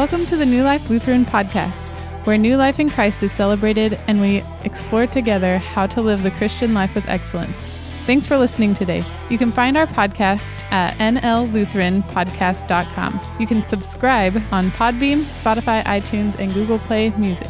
[0.00, 1.82] Welcome to the New Life Lutheran podcast,
[2.24, 6.30] where new life in Christ is celebrated and we explore together how to live the
[6.30, 7.68] Christian life with excellence.
[8.06, 9.04] Thanks for listening today.
[9.28, 13.20] You can find our podcast at nllutheranpodcast.com.
[13.38, 17.48] You can subscribe on Podbean, Spotify, iTunes, and Google Play Music.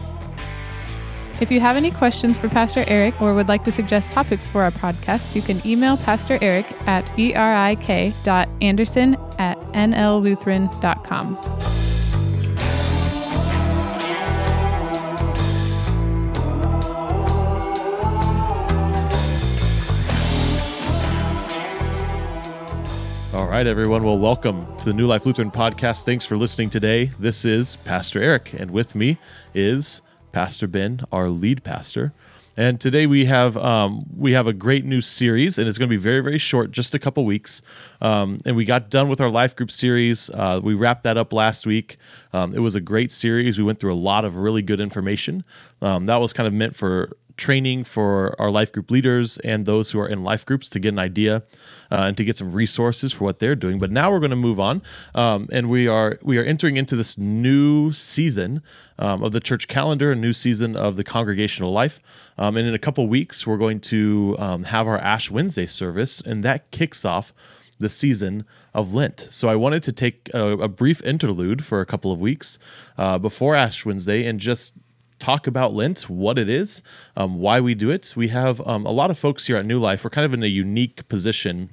[1.41, 4.63] If you have any questions for Pastor Erik or would like to suggest topics for
[4.63, 11.39] our podcast, you can email Pastor Erik at erik.anderson at nllutheran.com.
[23.51, 24.05] right, everyone.
[24.05, 26.05] Well, welcome to the New Life Lutheran podcast.
[26.05, 27.11] Thanks for listening today.
[27.19, 29.19] This is Pastor Erik, and with me
[29.55, 32.13] is Pastor Ben, our lead pastor.
[32.57, 35.93] And today we have um, we have a great new series, and it's going to
[35.93, 37.61] be very very short, just a couple weeks.
[38.01, 40.31] Um, and we got done with our life group series.
[40.31, 41.97] Uh, we wrapped that up last week.
[42.33, 43.59] Um, it was a great series.
[43.59, 45.43] We went through a lot of really good information.
[45.83, 49.91] Um, that was kind of meant for training for our life group leaders and those
[49.91, 51.43] who are in life groups to get an idea
[51.91, 53.79] uh, and to get some resources for what they're doing.
[53.79, 54.83] But now we're going to move on,
[55.15, 58.63] um, and we are we are entering into this new season
[58.99, 62.01] um, of the church calendar, a new season of the congregational life.
[62.37, 66.21] Um, and in a couple weeks, we're going to um, have our Ash Wednesday service,
[66.21, 67.33] and that kicks off
[67.79, 69.21] the season of Lent.
[69.31, 72.59] So I wanted to take a, a brief interlude for a couple of weeks
[72.99, 74.75] uh, before Ash Wednesday and just
[75.21, 76.83] talk about Lent, what it is,
[77.17, 78.15] um, why we do it.
[78.17, 80.03] We have um, a lot of folks here at New Life.
[80.03, 81.71] We're kind of in a unique position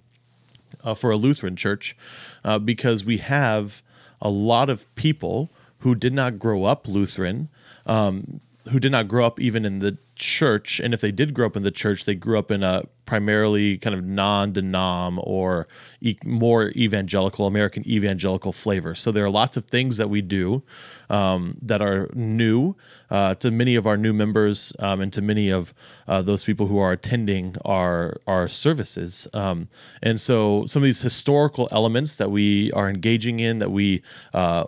[0.84, 1.98] uh, for a Lutheran church
[2.44, 3.82] uh, because we have
[4.22, 7.50] a lot of people who did not grow up Lutheran,
[7.86, 11.46] um, who did not grow up even in the church, and if they did grow
[11.46, 15.68] up in the church, they grew up in a primarily kind of non-denom or
[16.02, 18.94] e- more evangelical American evangelical flavor.
[18.94, 20.62] So there are lots of things that we do
[21.10, 22.76] um, that are new
[23.10, 25.74] uh, to many of our new members um, and to many of
[26.08, 29.28] uh, those people who are attending our our services.
[29.34, 29.70] Um,
[30.04, 34.02] and so some of these historical elements that we are engaging in that we
[34.34, 34.66] uh,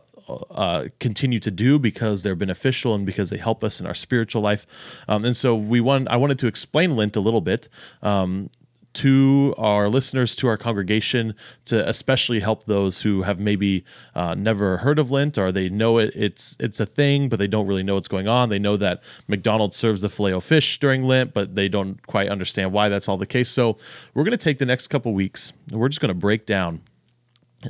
[0.51, 4.41] uh, continue to do because they're beneficial and because they help us in our spiritual
[4.41, 4.66] life.
[5.07, 7.69] Um, and so we want I wanted to explain Lent a little bit.
[8.01, 8.50] Um,
[8.91, 11.35] to our listeners, to our congregation,
[11.66, 13.85] to especially help those who have maybe
[14.16, 17.47] uh, never heard of Lent or they know it, it's it's a thing, but they
[17.47, 18.50] don't really know what's going on.
[18.50, 22.72] They know that McDonald's serves the filet fish during Lent, but they don't quite understand
[22.73, 23.50] why that's all the case.
[23.50, 23.78] So
[24.13, 26.81] we're going to take the next couple weeks and we're just going to break down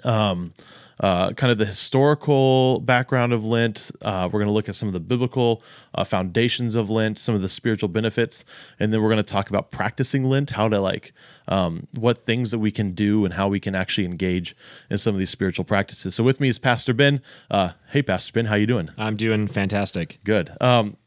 [0.03, 0.53] um,
[0.99, 3.91] uh, kind of the historical background of Lent.
[4.01, 5.63] Uh, we're going to look at some of the biblical
[5.95, 8.45] uh, foundations of Lent, some of the spiritual benefits,
[8.79, 11.13] and then we're going to talk about practicing Lent, how to like
[11.47, 14.55] um, what things that we can do and how we can actually engage
[14.89, 16.15] in some of these spiritual practices.
[16.15, 17.21] So with me is Pastor Ben.
[17.49, 18.89] Uh, hey, Pastor Ben, how you doing?
[18.97, 20.19] I'm doing fantastic.
[20.23, 20.51] Good.
[20.61, 20.97] Um,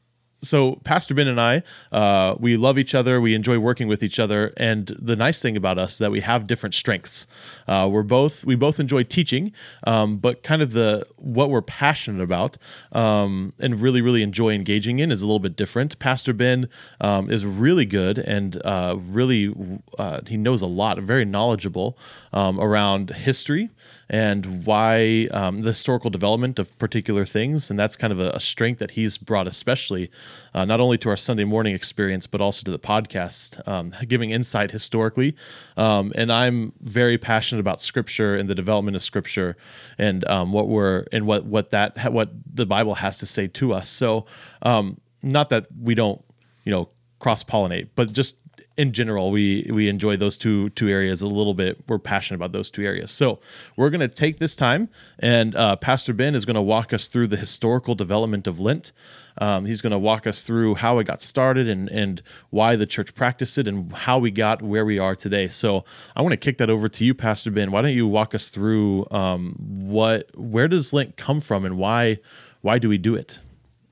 [0.42, 3.20] so Pastor Ben and I, uh, we love each other.
[3.20, 6.20] We enjoy working with each other, and the nice thing about us is that we
[6.20, 7.26] have different strengths.
[7.68, 9.52] Uh, we're both we both enjoy teaching,
[9.86, 12.58] um, but kind of the what we're passionate about
[12.92, 15.98] um, and really really enjoy engaging in is a little bit different.
[15.98, 16.68] Pastor Ben
[17.00, 19.54] um, is really good and uh, really
[19.98, 21.96] uh, he knows a lot, very knowledgeable
[22.32, 23.70] um, around history
[24.12, 27.70] and why um, the historical development of particular things.
[27.70, 30.10] And that's kind of a, a strength that he's brought, especially
[30.52, 34.30] uh, not only to our Sunday morning experience, but also to the podcast, um, giving
[34.30, 35.34] insight historically.
[35.78, 39.56] Um, and I'm very passionate about Scripture and the development of Scripture,
[39.96, 43.72] and um, what we're and what what that what the Bible has to say to
[43.72, 43.88] us.
[43.88, 44.26] So,
[44.60, 46.22] um, not that we don't,
[46.64, 48.36] you know, cross pollinate, but just
[48.76, 51.78] in general, we we enjoy those two two areas a little bit.
[51.88, 53.10] We're passionate about those two areas.
[53.10, 53.40] So
[53.76, 54.88] we're going to take this time,
[55.18, 58.92] and uh, Pastor Ben is going to walk us through the historical development of Lent.
[59.38, 62.86] Um, he's going to walk us through how it got started and and why the
[62.86, 65.48] church practiced it and how we got where we are today.
[65.48, 65.84] So
[66.16, 67.70] I want to kick that over to you, Pastor Ben.
[67.70, 72.18] Why don't you walk us through um, what where does Lent come from and why
[72.62, 73.40] why do we do it?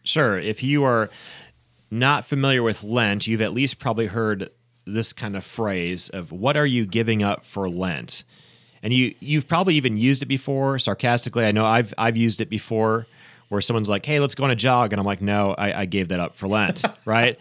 [0.02, 0.38] Sure.
[0.38, 1.10] If you are
[1.90, 4.49] not familiar with Lent, you've at least probably heard
[4.92, 8.25] this kind of phrase of what are you giving up for Lent?
[8.82, 11.44] And you you've probably even used it before sarcastically.
[11.44, 13.06] I know I've I've used it before
[13.48, 15.84] where someone's like, "Hey, let's go on a jog," and I'm like, "No, I, I
[15.84, 17.38] gave that up for Lent," right?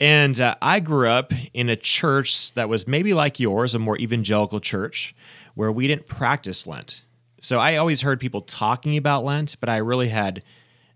[0.00, 3.98] And uh, I grew up in a church that was maybe like yours, a more
[3.98, 5.14] evangelical church,
[5.54, 7.02] where we didn't practice Lent.
[7.40, 10.42] So I always heard people talking about Lent, but I really had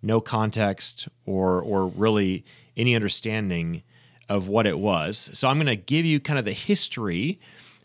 [0.03, 2.45] no context or or really
[2.77, 3.83] any understanding
[4.29, 5.31] of what it was.
[5.33, 7.39] So I'm going to give you kind of the history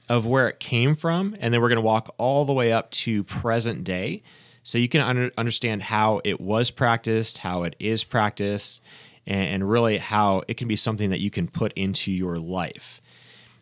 [0.10, 2.90] of where it came from, and then we're going to walk all the way up
[2.92, 4.24] to present day.
[4.64, 8.82] so you can under, understand how it was practiced, how it is practiced,
[9.26, 13.02] and, and really how it can be something that you can put into your life.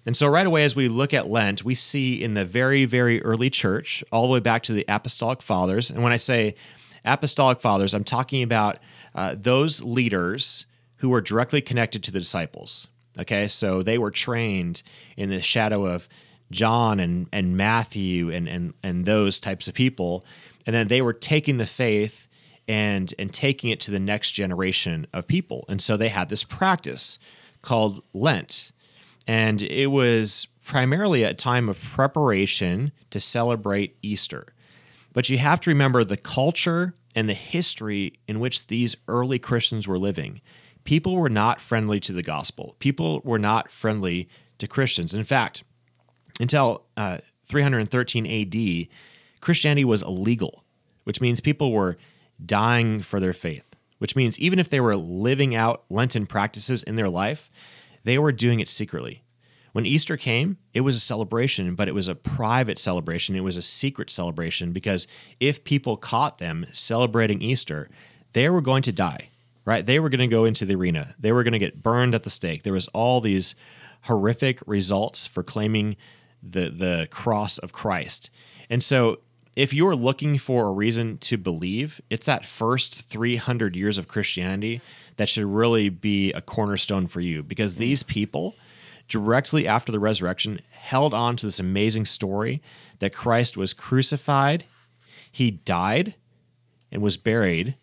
[0.06, 3.24] And so, right away, as we look at Lent, we see in the very, very
[3.24, 5.90] early church, all the way back to the Apostolic Fathers.
[5.90, 6.54] And when I say
[7.04, 8.78] Apostolic Fathers, I'm talking about
[9.16, 12.90] uh, those leaders who were directly connected to the disciples.
[13.18, 14.84] Okay, so they were trained
[15.16, 16.10] in the shadow of
[16.52, 20.26] John and, and Matthew and, and, and those types of people.
[20.66, 22.28] And then they were taking the faith
[22.68, 25.66] and, and taking it to the next generation of people.
[25.70, 27.18] And so they had this practice
[27.62, 28.72] called Lent
[29.28, 34.48] and it was primarily a time of preparation to celebrate Easter.
[35.14, 39.88] But you have to remember the culture and the history in which these early Christians
[39.88, 40.42] were living.
[40.86, 45.14] People were not friendly to the gospel, people were not friendly to Christians.
[45.14, 45.64] In fact,
[46.40, 48.88] until uh, 313 AD,
[49.42, 50.64] Christianity was illegal,
[51.04, 51.98] which means people were
[52.44, 56.96] dying for their faith, which means even if they were living out Lenten practices in
[56.96, 57.50] their life,
[58.04, 59.24] they were doing it secretly.
[59.72, 63.36] When Easter came, it was a celebration, but it was a private celebration.
[63.36, 65.06] It was a secret celebration because
[65.40, 67.90] if people caught them celebrating Easter,
[68.32, 69.30] they were going to die,
[69.66, 69.86] right?
[69.86, 71.16] They were going to go into the arena.
[71.20, 72.64] They were going to get burned at the stake.
[72.64, 73.56] There was all these
[74.04, 75.98] horrific results for claiming
[76.42, 78.30] the the cross of Christ.
[78.70, 79.20] And so
[79.56, 84.82] if you're looking for a reason to believe, it's that first 300 years of Christianity
[85.18, 87.80] that should really be a cornerstone for you because hmm.
[87.80, 88.56] these people
[89.08, 92.62] directly after the resurrection held on to this amazing story
[93.00, 94.66] that Christ was crucified,
[95.32, 96.16] he died
[96.92, 97.76] and was buried,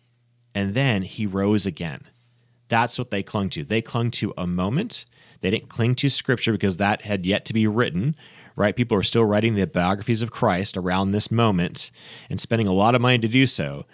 [0.55, 2.01] and then he rose again.
[2.67, 3.63] That's what they clung to.
[3.63, 5.05] They clung to a moment.
[5.41, 8.15] They didn't cling to scripture because that had yet to be written,
[8.55, 8.75] right?
[8.75, 11.91] People are still writing the biographies of Christ around this moment
[12.29, 13.85] and spending a lot of money to do so.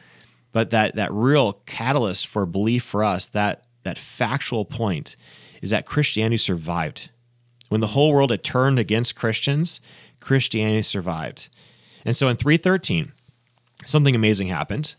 [0.52, 5.16] But that that real catalyst for belief for us, that that factual point,
[5.62, 7.10] is that Christianity survived.
[7.70, 9.80] When the whole world had turned against Christians,
[10.20, 11.50] Christianity survived.
[12.04, 13.12] And so in 313,
[13.86, 14.96] something amazing happened.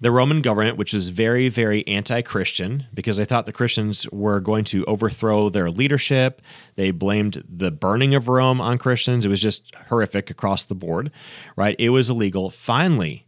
[0.00, 4.40] The Roman government, which was very, very anti Christian, because they thought the Christians were
[4.40, 6.42] going to overthrow their leadership.
[6.74, 9.24] They blamed the burning of Rome on Christians.
[9.24, 11.10] It was just horrific across the board,
[11.56, 11.76] right?
[11.78, 12.50] It was illegal.
[12.50, 13.26] Finally,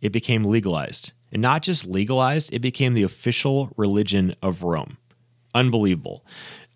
[0.00, 1.12] it became legalized.
[1.32, 4.98] And not just legalized, it became the official religion of Rome.
[5.54, 6.24] Unbelievable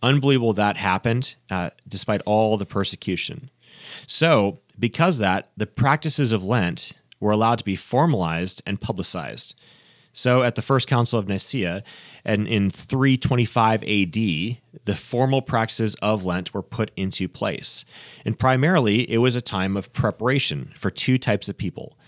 [0.03, 3.51] unbelievable that happened uh, despite all the persecution.
[4.07, 9.55] So, because that, the practices of Lent were allowed to be formalized and publicized.
[10.13, 11.83] So, at the First Council of Nicaea,
[12.25, 14.15] and in 325 AD,
[14.87, 17.85] the formal practices of Lent were put into place.
[18.25, 21.99] And primarily, it was a time of preparation for two types of people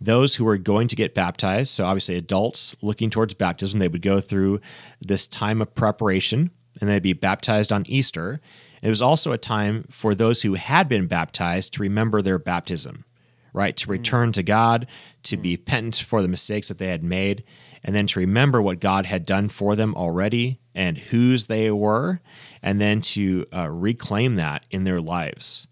[0.00, 1.70] those who were going to get baptized.
[1.70, 4.60] So, obviously, adults looking towards baptism, they would go through
[5.00, 6.50] this time of preparation
[6.80, 8.40] and they'd be baptized on Easter.
[8.82, 13.04] It was also a time for those who had been baptized to remember their baptism,
[13.52, 13.76] right?
[13.76, 14.86] To return to God,
[15.24, 17.44] to be penitent for the mistakes that they had made,
[17.84, 22.20] and then to remember what God had done for them already and whose they were,
[22.62, 25.66] and then to uh, reclaim that in their lives.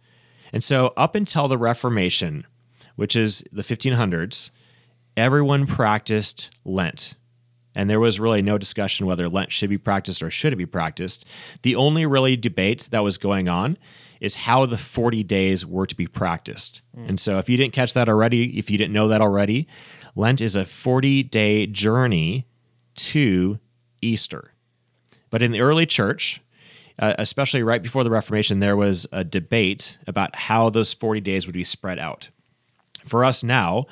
[0.53, 2.45] And so, up until the Reformation,
[2.97, 4.51] which is the 1500s,
[5.17, 7.15] everyone practiced Lent
[7.75, 10.67] and there was really no discussion whether Lent should be practiced or should it be
[10.67, 11.25] practiced.
[11.63, 13.79] The only really debate that was going on
[14.21, 16.83] is how the 40 days were to be practiced.
[16.97, 17.09] Mm.
[17.11, 19.67] And so if you didn't catch that already, if you didn't know that already,
[20.15, 22.47] Lent is a 40 day journey
[22.97, 23.59] to
[24.03, 24.53] Easter.
[25.31, 26.41] But in the early church,
[26.99, 31.47] uh, especially right before the Reformation, there was a debate about how those 40 days
[31.47, 32.29] would be spread out.
[33.05, 33.87] For us now,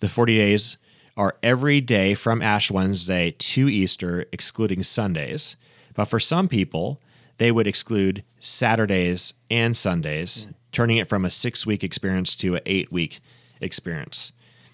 [0.00, 0.78] the 40 days
[1.16, 5.56] are every day from Ash Wednesday to Easter, excluding Sundays.
[5.94, 7.00] But for some people,
[7.38, 10.54] they would exclude Saturdays and Sundays, mm.
[10.72, 13.20] turning it from a six week experience to an eight week
[13.60, 14.32] experience.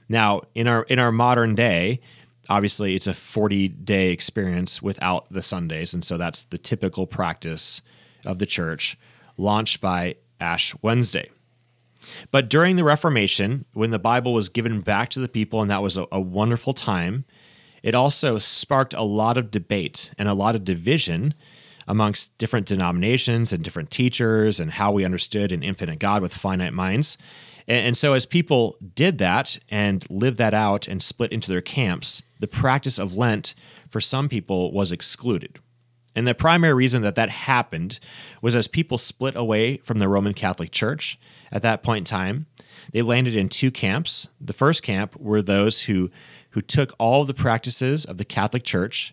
[0.08, 2.00] Now, in our in our modern day,
[2.48, 7.80] obviously it's a 40 day experience without the Sundays, and so that's the typical practice
[8.26, 8.98] of the church,
[9.36, 11.30] launched by Ash Wednesday.
[12.30, 15.82] But during the Reformation, when the Bible was given back to the people, and that
[15.82, 17.24] was a, a wonderful time,
[17.82, 21.34] it also sparked a lot of debate and a lot of division
[21.90, 26.72] amongst different denominations and different teachers and how we understood an infinite God with finite
[26.72, 27.18] minds.
[27.66, 32.22] And, so, as people did that and lived that out and split into their camps,
[32.38, 33.54] the practice of Lent
[33.90, 35.58] for some people was excluded.
[36.14, 37.98] And the primary reason that that happened
[38.40, 41.18] was as people split away from the Roman Catholic Church
[41.52, 42.46] at that point in time,
[42.92, 44.28] they landed in two camps.
[44.40, 46.10] The first camp were those who
[46.50, 49.12] who took all the practices of the Catholic Church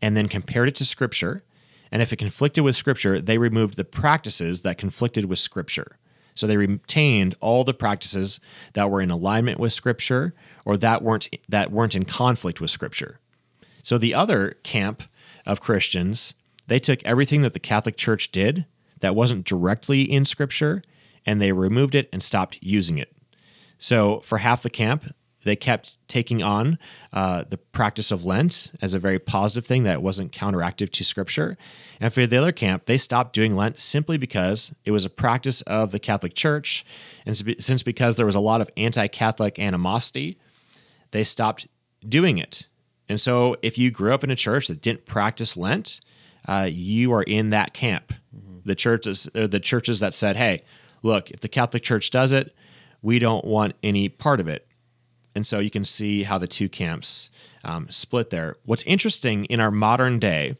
[0.00, 1.42] and then compared it to Scripture.
[1.90, 5.98] And if it conflicted with Scripture, they removed the practices that conflicted with Scripture.
[6.34, 8.38] So they retained all the practices
[8.74, 13.18] that were in alignment with Scripture or that weren't that weren't in conflict with Scripture.
[13.82, 15.02] So the other camp
[15.46, 16.34] of Christians,
[16.68, 18.66] they took everything that the Catholic Church did
[19.00, 20.82] that wasn't directly in Scripture
[21.26, 23.12] and they removed it and stopped using it.
[23.78, 25.12] So for half the camp,
[25.48, 26.78] they kept taking on
[27.12, 31.56] uh, the practice of Lent as a very positive thing that wasn't counteractive to Scripture.
[32.00, 35.62] And for the other camp, they stopped doing Lent simply because it was a practice
[35.62, 36.84] of the Catholic Church.
[37.26, 40.36] And since because there was a lot of anti Catholic animosity,
[41.10, 41.66] they stopped
[42.06, 42.66] doing it.
[43.08, 46.00] And so if you grew up in a church that didn't practice Lent,
[46.46, 48.12] uh, you are in that camp.
[48.36, 48.58] Mm-hmm.
[48.64, 50.62] The churches, the churches that said, "Hey,
[51.02, 52.54] look, if the Catholic Church does it,
[53.00, 54.67] we don't want any part of it."
[55.38, 57.30] And so you can see how the two camps
[57.62, 58.56] um, split there.
[58.64, 60.56] What's interesting in our modern day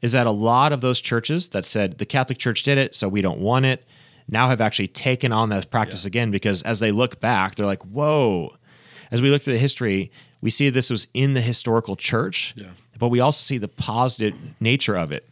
[0.00, 3.08] is that a lot of those churches that said the Catholic Church did it, so
[3.08, 3.84] we don't want it,
[4.28, 6.10] now have actually taken on that practice yeah.
[6.10, 8.54] again because as they look back, they're like, whoa.
[9.10, 12.70] As we look through the history, we see this was in the historical church, yeah.
[13.00, 15.28] but we also see the positive nature of it.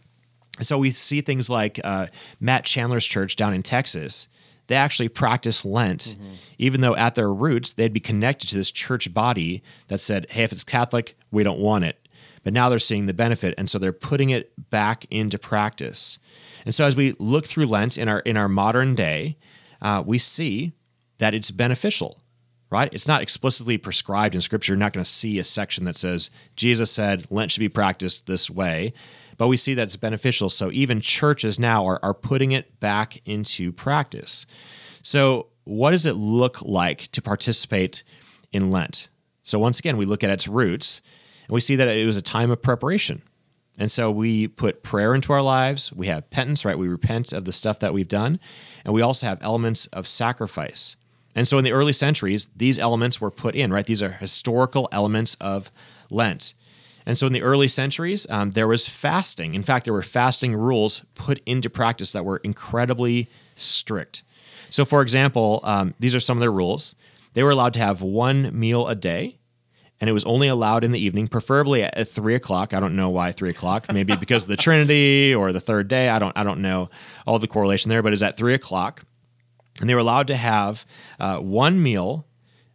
[0.58, 2.08] And so we see things like uh,
[2.40, 4.26] Matt Chandler's church down in Texas
[4.70, 6.34] they actually practice Lent, mm-hmm.
[6.56, 10.44] even though at their roots they'd be connected to this church body that said, hey,
[10.44, 11.98] if it's Catholic, we don't want it.
[12.44, 16.20] But now they're seeing the benefit, and so they're putting it back into practice.
[16.64, 19.36] And so as we look through Lent in our in our modern day,
[19.82, 20.72] uh, we see
[21.18, 22.22] that it's beneficial,
[22.70, 22.94] right?
[22.94, 24.74] It's not explicitly prescribed in Scripture.
[24.74, 28.28] You're not going to see a section that says Jesus said Lent should be practiced
[28.28, 28.92] this way
[29.40, 30.50] but we see that it's beneficial.
[30.50, 34.44] So even churches now are, are putting it back into practice.
[35.00, 38.02] So, what does it look like to participate
[38.52, 39.08] in Lent?
[39.42, 41.00] So, once again, we look at its roots
[41.44, 43.22] and we see that it was a time of preparation.
[43.78, 45.90] And so we put prayer into our lives.
[45.90, 46.76] We have penance, right?
[46.76, 48.40] We repent of the stuff that we've done.
[48.84, 50.96] And we also have elements of sacrifice.
[51.34, 53.86] And so in the early centuries, these elements were put in, right?
[53.86, 55.70] These are historical elements of
[56.10, 56.52] Lent.
[57.06, 59.54] And so in the early centuries, um, there was fasting.
[59.54, 64.22] In fact, there were fasting rules put into practice that were incredibly strict.
[64.68, 66.94] So, for example, um, these are some of their rules.
[67.34, 69.38] They were allowed to have one meal a day,
[70.00, 72.72] and it was only allowed in the evening, preferably at, at three o'clock.
[72.72, 73.92] I don't know why three o'clock.
[73.92, 76.08] Maybe because of the Trinity or the third day.
[76.08, 76.36] I don't.
[76.36, 76.90] I don't know
[77.26, 79.04] all the correlation there, but it's at three o'clock,
[79.80, 80.86] and they were allowed to have
[81.18, 82.26] uh, one meal,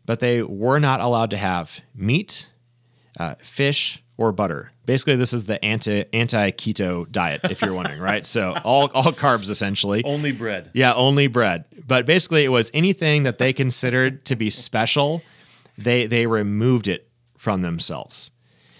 [0.05, 2.49] but they were not allowed to have meat,
[3.19, 4.71] uh, fish, or butter.
[4.85, 8.25] Basically, this is the anti anti keto diet, if you're wondering, right?
[8.25, 10.03] So all all carbs essentially.
[10.03, 10.71] Only bread.
[10.73, 11.65] Yeah, only bread.
[11.87, 15.21] But basically, it was anything that they considered to be special,
[15.77, 18.31] they they removed it from themselves.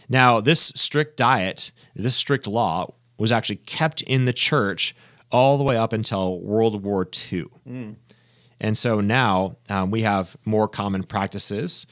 [0.08, 4.96] Now, this strict diet, this strict law, was actually kept in the church
[5.32, 7.46] all the way up until World War II.
[7.68, 7.96] Mm.
[8.60, 11.86] And so now um, we have more common practices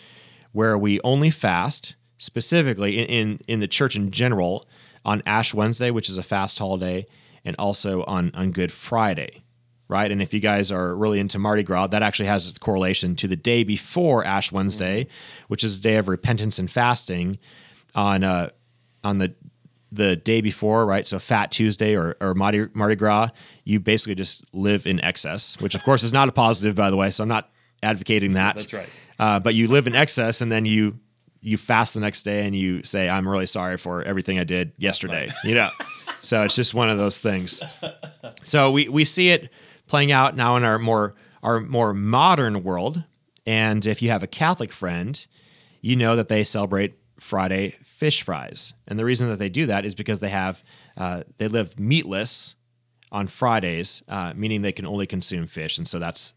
[0.51, 4.65] where we only fast specifically in, in, in the church in general
[5.03, 7.05] on Ash Wednesday, which is a fast holiday,
[7.43, 9.43] and also on, on Good Friday,
[9.89, 10.09] right?
[10.09, 13.27] And if you guys are really into Mardi Gras, that actually has its correlation to
[13.27, 15.07] the day before Ash Wednesday,
[15.49, 17.37] which is a day of repentance and fasting
[17.93, 18.49] on uh,
[19.03, 19.35] on the
[19.91, 21.05] the day before, right?
[21.05, 23.29] So Fat Tuesday or, or Mardi, Mardi Gras,
[23.63, 26.97] you basically just live in excess, which of course is not a positive, by the
[26.97, 27.11] way.
[27.11, 27.51] So I'm not
[27.83, 28.55] advocating that.
[28.55, 28.89] That's right.
[29.19, 30.97] Uh, but you live in excess and then you
[31.43, 34.71] you fast the next day and you say, I'm really sorry for everything I did
[34.77, 35.29] yesterday.
[35.43, 35.69] You know,
[36.19, 37.61] so it's just one of those things.
[38.43, 39.51] So we, we see it
[39.87, 43.03] playing out now in our more our more modern world.
[43.45, 45.27] And if you have a Catholic friend,
[45.81, 48.73] you know that they celebrate Friday fish fries.
[48.87, 50.63] And the reason that they do that is because they have
[50.95, 52.55] uh, they live meatless
[53.11, 55.77] on Fridays, uh, meaning they can only consume fish.
[55.77, 56.33] And so that's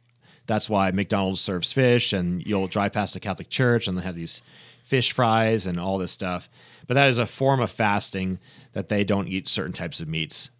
[0.46, 4.14] that's why McDonald's serves fish, and you'll drive past the Catholic church and they have
[4.16, 4.42] these
[4.82, 6.48] fish fries and all this stuff.
[6.86, 8.38] But that is a form of fasting
[8.72, 10.50] that they don't eat certain types of meats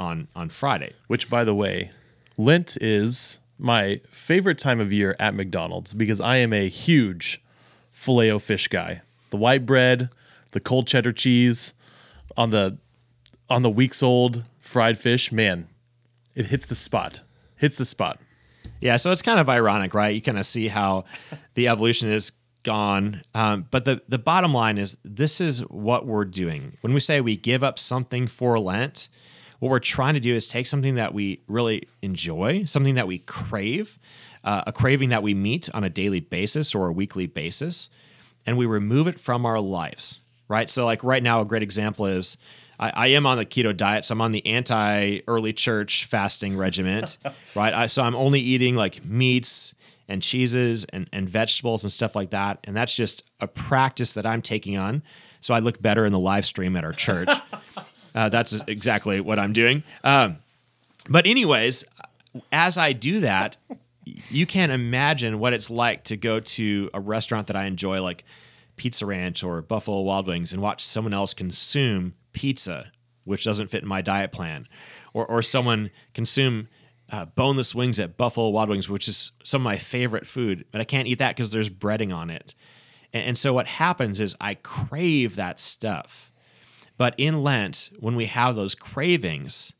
[0.00, 0.94] on on Friday.
[1.06, 1.92] Which, by the way,
[2.36, 7.42] Lent is my favorite time of year at McDonald's because I am a huge
[7.92, 9.02] filet o fish guy.
[9.30, 10.10] The white bread,
[10.52, 11.72] the cold cheddar cheese,
[12.36, 12.78] on the
[13.48, 15.68] on the weeks old fried fish, man,
[16.34, 17.22] it hits the spot.
[17.56, 18.20] Hits the spot.
[18.80, 20.14] Yeah, so it's kind of ironic, right?
[20.14, 21.04] You kind of see how
[21.54, 22.32] the evolution is
[22.62, 23.22] gone.
[23.34, 26.76] Um, but the, the bottom line is this is what we're doing.
[26.80, 29.08] When we say we give up something for Lent,
[29.60, 33.18] what we're trying to do is take something that we really enjoy, something that we
[33.18, 33.98] crave,
[34.44, 37.88] uh, a craving that we meet on a daily basis or a weekly basis,
[38.46, 40.68] and we remove it from our lives, right?
[40.68, 42.36] So, like right now, a great example is
[42.78, 46.56] I, I am on the keto diet, so I'm on the anti early church fasting
[46.56, 47.18] regiment,
[47.54, 47.74] right?
[47.74, 49.74] I, so I'm only eating like meats
[50.08, 52.60] and cheeses and, and vegetables and stuff like that.
[52.64, 55.02] And that's just a practice that I'm taking on.
[55.40, 57.28] So I look better in the live stream at our church.
[58.14, 59.82] uh, that's exactly what I'm doing.
[60.04, 60.38] Um,
[61.08, 61.84] but, anyways,
[62.50, 63.56] as I do that,
[64.28, 68.24] you can't imagine what it's like to go to a restaurant that I enjoy, like
[68.76, 72.92] Pizza Ranch or Buffalo Wild Wings, and watch someone else consume pizza,
[73.24, 74.68] which doesn't fit in my diet plan,
[75.14, 76.68] or, or someone consume
[77.10, 80.82] uh, boneless wings at Buffalo Wild Wings, which is some of my favorite food, but
[80.82, 82.54] I can't eat that because there's breading on it.
[83.14, 86.30] And, and so what happens is I crave that stuff.
[86.98, 89.72] But in Lent, when we have those cravings,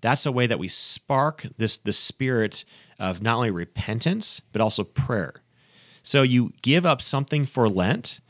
[0.00, 2.64] that's a way that we spark this the spirit
[2.98, 5.42] of not only repentance but also prayer.
[6.02, 8.20] So you give up something for Lent.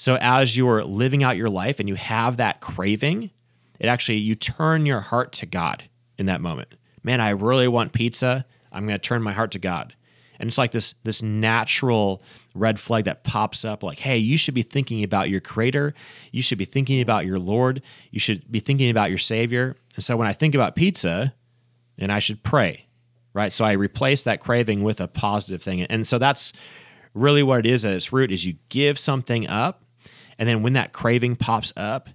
[0.00, 3.30] So as you're living out your life and you have that craving,
[3.78, 5.84] it actually you turn your heart to God
[6.18, 8.44] in that moment man, I really want pizza.
[8.72, 9.94] I'm going to turn my heart to God.
[10.38, 12.22] And it's like this this natural
[12.54, 15.92] red flag that pops up like, hey, you should be thinking about your creator.
[16.32, 17.82] You should be thinking about your Lord.
[18.10, 19.76] You should be thinking about your Savior.
[19.96, 21.34] And so when I think about pizza,
[21.98, 22.86] and I should pray,
[23.34, 23.52] right?
[23.52, 25.82] So I replace that craving with a positive thing.
[25.82, 26.54] And so that's
[27.12, 29.79] really what it is at its root is you give something up.
[30.40, 32.08] And then when that craving pops up,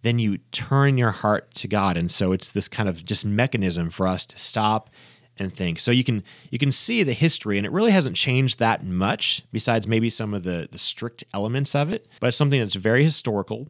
[0.00, 1.98] then you turn your heart to God.
[1.98, 4.88] And so it's this kind of just mechanism for us to stop
[5.36, 5.78] and think.
[5.78, 9.42] So you can you can see the history, and it really hasn't changed that much,
[9.50, 12.06] besides maybe some of the, the strict elements of it.
[12.20, 13.68] But it's something that's very historical.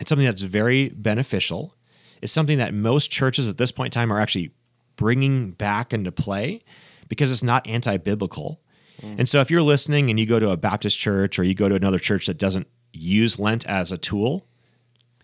[0.00, 1.74] It's something that's very beneficial.
[2.22, 4.52] It's something that most churches at this point in time are actually
[4.96, 6.62] bringing back into play
[7.08, 8.60] because it's not anti-biblical.
[9.00, 9.20] Mm.
[9.20, 11.68] And so if you're listening and you go to a Baptist church or you go
[11.68, 14.46] to another church that doesn't use Lent as a tool,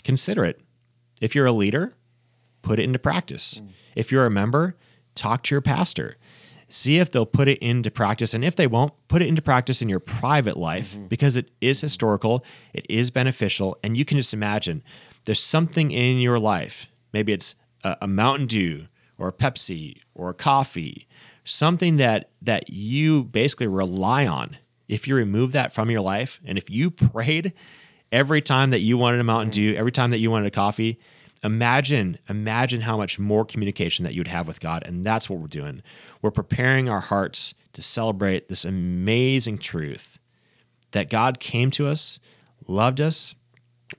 [0.04, 0.60] consider it.
[1.20, 1.94] If you're a leader,
[2.62, 3.60] put it into practice.
[3.60, 3.68] Mm.
[3.94, 4.76] If you're a member,
[5.14, 6.16] talk to your pastor.
[6.68, 8.34] See if they'll put it into practice.
[8.34, 11.06] And if they won't, put it into practice in your private life mm-hmm.
[11.06, 13.78] because it is historical, it is beneficial.
[13.82, 14.82] And you can just imagine
[15.24, 16.88] there's something in your life.
[17.12, 21.06] Maybe it's a, a Mountain Dew or a Pepsi or a coffee,
[21.44, 24.56] something that that you basically rely on.
[24.88, 27.52] If you remove that from your life and if you prayed
[28.12, 30.98] every time that you wanted a Mountain Dew, every time that you wanted a coffee,
[31.42, 35.48] imagine imagine how much more communication that you'd have with God and that's what we're
[35.48, 35.82] doing.
[36.22, 40.18] We're preparing our hearts to celebrate this amazing truth
[40.92, 42.18] that God came to us,
[42.66, 43.34] loved us,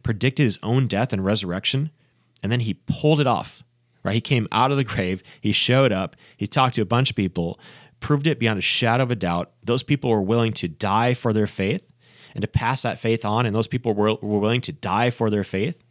[0.04, 1.92] predicted his own death and resurrection,
[2.42, 3.64] and then he pulled it off.
[4.04, 4.16] Right?
[4.16, 7.16] He came out of the grave, he showed up, he talked to a bunch of
[7.16, 7.60] people,
[8.00, 9.52] proved it beyond a shadow of a doubt.
[9.64, 11.92] Those people were willing to die for their faith
[12.34, 13.46] and to pass that faith on.
[13.46, 15.84] And those people were, were willing to die for their faith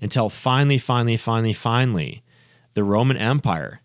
[0.00, 2.22] until finally, finally, finally, finally,
[2.74, 3.80] the Roman Empire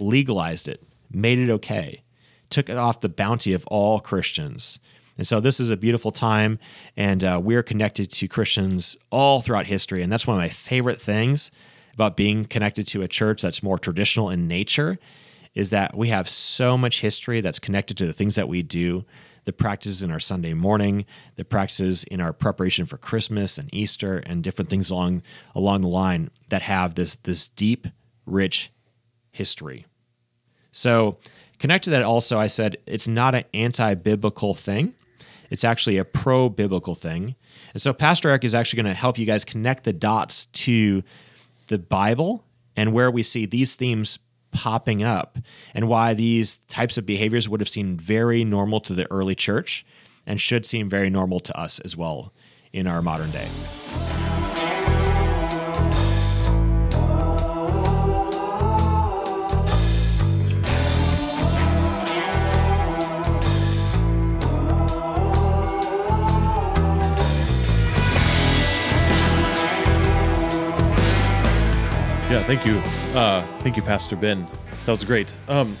[0.00, 2.02] legalized it, made it okay,
[2.50, 4.78] took it off the bounty of all Christians.
[5.16, 6.58] And so this is a beautiful time,
[6.96, 10.02] and uh, we're connected to Christians all throughout history.
[10.02, 11.50] And that's one of my favorite things
[11.92, 14.98] about being connected to a church that's more traditional in nature
[15.54, 19.04] is that we have so much history that's connected to the things that we do
[19.44, 21.04] the practices in our Sunday morning,
[21.36, 25.22] the practices in our preparation for Christmas and Easter, and different things along
[25.54, 27.86] along the line that have this this deep,
[28.26, 28.72] rich
[29.30, 29.86] history.
[30.72, 31.18] So,
[31.58, 34.94] connect to that also, I said it's not an anti-biblical thing.
[35.50, 37.36] It's actually a pro-biblical thing.
[37.74, 41.04] And so Pastor Erik is actually going to help you guys connect the dots to
[41.68, 42.44] the Bible
[42.76, 44.18] and where we see these themes
[44.54, 45.38] popping up
[45.74, 49.84] and why these types of behaviors would have seemed very normal to the early church
[50.26, 52.32] and should seem very normal to us as well
[52.72, 53.48] in our modern day.
[72.30, 73.03] Yeah, thank you.
[73.14, 74.44] Uh, thank you, Pastor Ben.
[74.86, 75.38] That was great.
[75.46, 75.76] Um,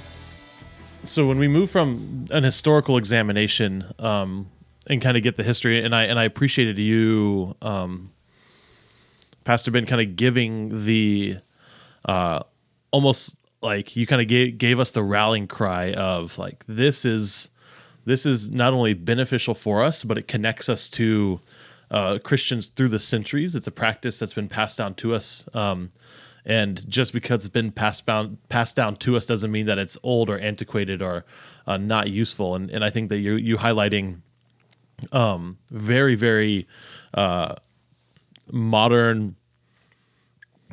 [1.02, 4.48] so when we move from an historical examination um,
[4.86, 8.12] and kind of get the history, and I and I appreciated you, um,
[9.42, 11.38] Pastor Ben, kind of giving the
[12.04, 12.44] uh,
[12.92, 17.48] almost like you kind of gave, gave us the rallying cry of like this is
[18.04, 21.40] this is not only beneficial for us, but it connects us to
[21.90, 23.56] uh, Christians through the centuries.
[23.56, 25.48] It's a practice that's been passed down to us.
[25.52, 25.90] Um,
[26.46, 29.96] And just because it's been passed down passed down to us doesn't mean that it's
[30.02, 31.24] old or antiquated or
[31.66, 32.54] uh, not useful.
[32.54, 34.20] And and I think that you you highlighting
[35.12, 36.68] um, very very
[37.14, 37.54] uh,
[38.50, 39.36] modern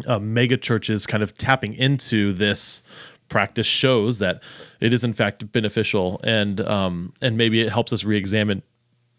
[0.05, 2.83] uh, mega churches kind of tapping into this
[3.29, 4.43] practice shows that
[4.81, 8.61] it is in fact beneficial and um, and maybe it helps us re-examine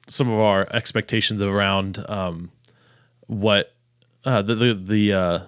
[0.07, 2.51] some of our expectations around um,
[3.27, 3.75] what
[4.25, 5.39] uh, the the the, uh,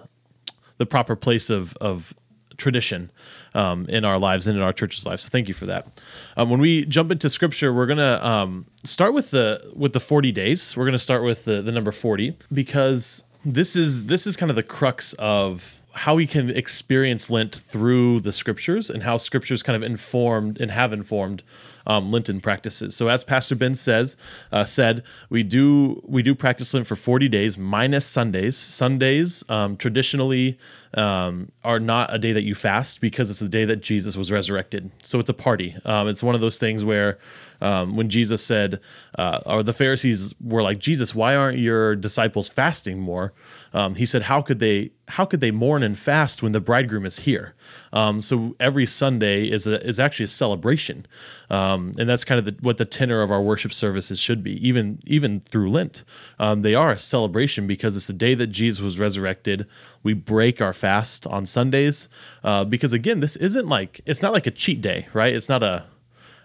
[0.77, 2.13] the proper place of of
[2.57, 3.11] tradition
[3.53, 5.23] um, in our lives and in our church's lives.
[5.23, 6.01] So thank you for that.
[6.37, 10.31] Um, when we jump into scripture, we're gonna um, start with the with the forty
[10.31, 10.75] days.
[10.75, 14.55] We're gonna start with the, the number forty because this is this is kind of
[14.55, 19.77] the crux of how we can experience Lent through the scriptures and how scriptures kind
[19.77, 21.41] of informed and have informed
[21.87, 22.95] um, Lenten practices.
[22.95, 24.17] So as Pastor Ben says,
[24.51, 28.57] uh, said we do we do practice Lent for 40 days minus Sundays.
[28.57, 30.57] Sundays um, traditionally
[30.95, 34.33] um, are not a day that you fast because it's the day that Jesus was
[34.33, 34.91] resurrected.
[35.01, 35.77] So it's a party.
[35.85, 37.19] Um, it's one of those things where
[37.61, 38.79] um, when Jesus said,
[39.17, 43.33] uh, or the Pharisees were like, Jesus, why aren't your disciples fasting more?
[43.75, 47.05] Um, he said, how could they how could they mourn and fast when the bridegroom
[47.05, 47.55] is here?
[47.91, 51.05] Um, so every Sunday is a, is actually a celebration,
[51.49, 54.65] um, and that's kind of the, what the tenor of our worship services should be.
[54.65, 56.05] Even even through Lent,
[56.39, 59.67] um, they are a celebration because it's the day that Jesus was resurrected.
[60.03, 62.07] We break our fast on Sundays
[62.45, 65.35] uh, because again, this isn't like it's not like a cheat day, right?
[65.35, 65.83] It's not a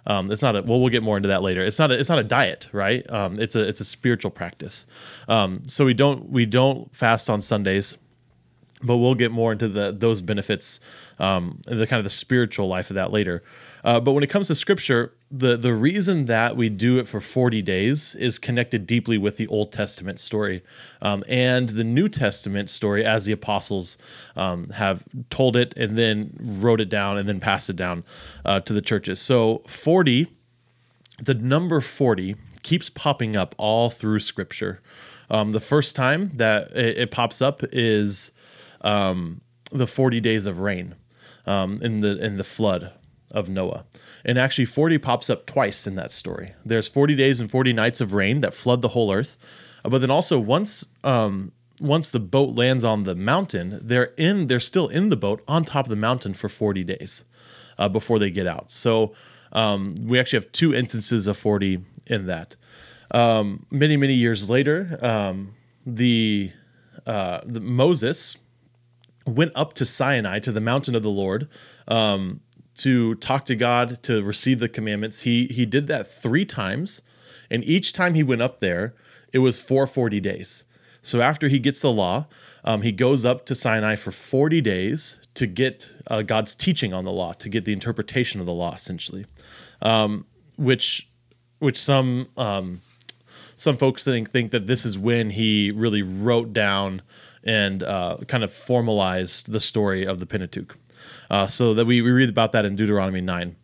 [0.06, 0.80] um, it's not a well.
[0.80, 1.64] We'll get more into that later.
[1.64, 3.08] It's not a, it's not a diet, right?
[3.10, 4.86] Um, it's a it's a spiritual practice.
[5.28, 7.98] Um, so we don't we don't fast on Sundays,
[8.82, 10.80] but we'll get more into the those benefits,
[11.18, 13.42] um, the kind of the spiritual life of that later.
[13.84, 17.20] Uh, but when it comes to scripture, the the reason that we do it for
[17.20, 20.62] 40 days is connected deeply with the Old Testament story
[21.00, 23.96] um, and the New Testament story as the apostles
[24.34, 28.02] um, have told it and then wrote it down and then passed it down
[28.44, 29.20] uh, to the churches.
[29.20, 30.26] So 40,
[31.18, 34.80] the number 40 keeps popping up all through scripture.
[35.30, 38.32] Um, the first time that it, it pops up is
[38.80, 40.96] um, the 40 days of rain
[41.46, 42.92] um, in the in the flood
[43.30, 43.84] of Noah.
[44.24, 46.54] And actually, 40 pops up twice in that story.
[46.64, 49.36] There's 40 days and 40 nights of rain that flood the whole earth.
[49.84, 54.46] Uh, but then also, once um, once the boat lands on the mountain, they're in
[54.46, 57.24] they're still in the boat on top of the mountain for 40 days
[57.78, 58.70] uh, before they get out.
[58.70, 59.14] So
[59.52, 62.56] um, we actually have two instances of 40 in that.
[63.10, 65.54] Um, many many years later, um,
[65.84, 66.52] the,
[67.06, 68.38] uh, the Moses
[69.26, 71.48] went up to Sinai to the mountain of the Lord
[71.88, 72.40] um,
[72.82, 75.20] to talk to God to receive the commandments.
[75.20, 77.02] He he did that three times,
[77.50, 78.94] and each time he went up there,
[79.32, 80.64] it was for forty days.
[81.02, 82.26] So after he gets the law,
[82.64, 87.04] um, he goes up to Sinai for forty days to get uh, God's teaching on
[87.04, 89.24] the law, to get the interpretation of the law, essentially,
[89.80, 91.08] um, which
[91.58, 92.80] which some um,
[93.56, 97.02] some folks think think that this is when he really wrote down
[97.44, 100.76] and uh, kind of formalized the story of the Pentateuch.
[101.30, 103.56] Uh, so that we, we read about that in Deuteronomy 9.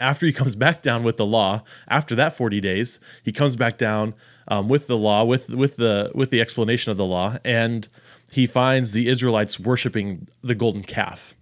[0.00, 3.76] After he comes back down with the law, after that 40 days, he comes back
[3.76, 4.14] down
[4.48, 7.88] um, with the law, with, with, the, with the explanation of the law, and
[8.30, 11.36] he finds the Israelites worshiping the golden calf.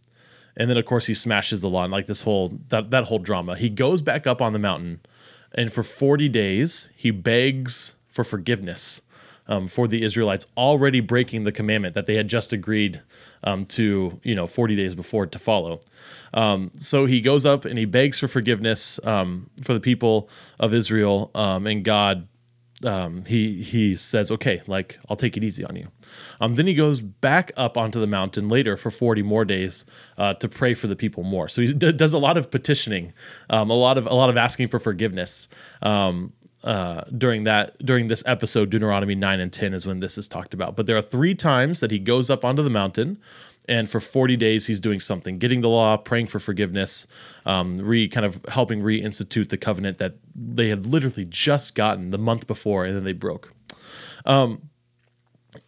[0.57, 3.20] And then, of course, he smashes the law and like this whole that, that whole
[3.20, 3.55] drama.
[3.55, 5.01] He goes back up on the mountain,
[5.55, 9.03] and for 40 days, he begs for forgiveness
[9.49, 13.03] um, for the Israelites already breaking the commandment that they had just agreed
[13.43, 15.81] um, to, you know, 40 days before to follow.
[16.35, 20.75] Um, so he goes up and he begs for forgiveness um, for the people of
[20.75, 22.29] Israel, um, and God.
[22.85, 25.89] Um, he he says, okay, like I'll take it easy on you.
[26.55, 29.85] then he goes back up onto the mountain later for forty more days
[30.17, 31.49] uh, to pray for the people more.
[31.49, 33.13] So he d- does a lot of petitioning,
[33.51, 35.49] a lot of a lot of asking for forgiveness.
[36.64, 40.55] Uh, during that during this episode, Deuteronomy nine and ten is when this is talked
[40.55, 40.75] about.
[40.75, 43.18] But there are three times that he goes up onto the mountain,
[43.68, 47.07] and for forty days he's doing something, getting the law, praying for forgiveness,
[47.47, 52.18] um, re kind of helping reinstitute the covenant that they had literally just gotten the
[52.18, 53.53] month before, and then they broke.
[54.27, 54.68] Um,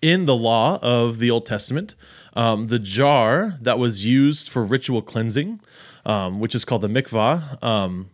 [0.03, 1.95] in the law of the Old Testament,
[2.35, 5.61] um, the jar that was used for ritual cleansing,
[6.05, 8.11] um, which is called the mikvah, um,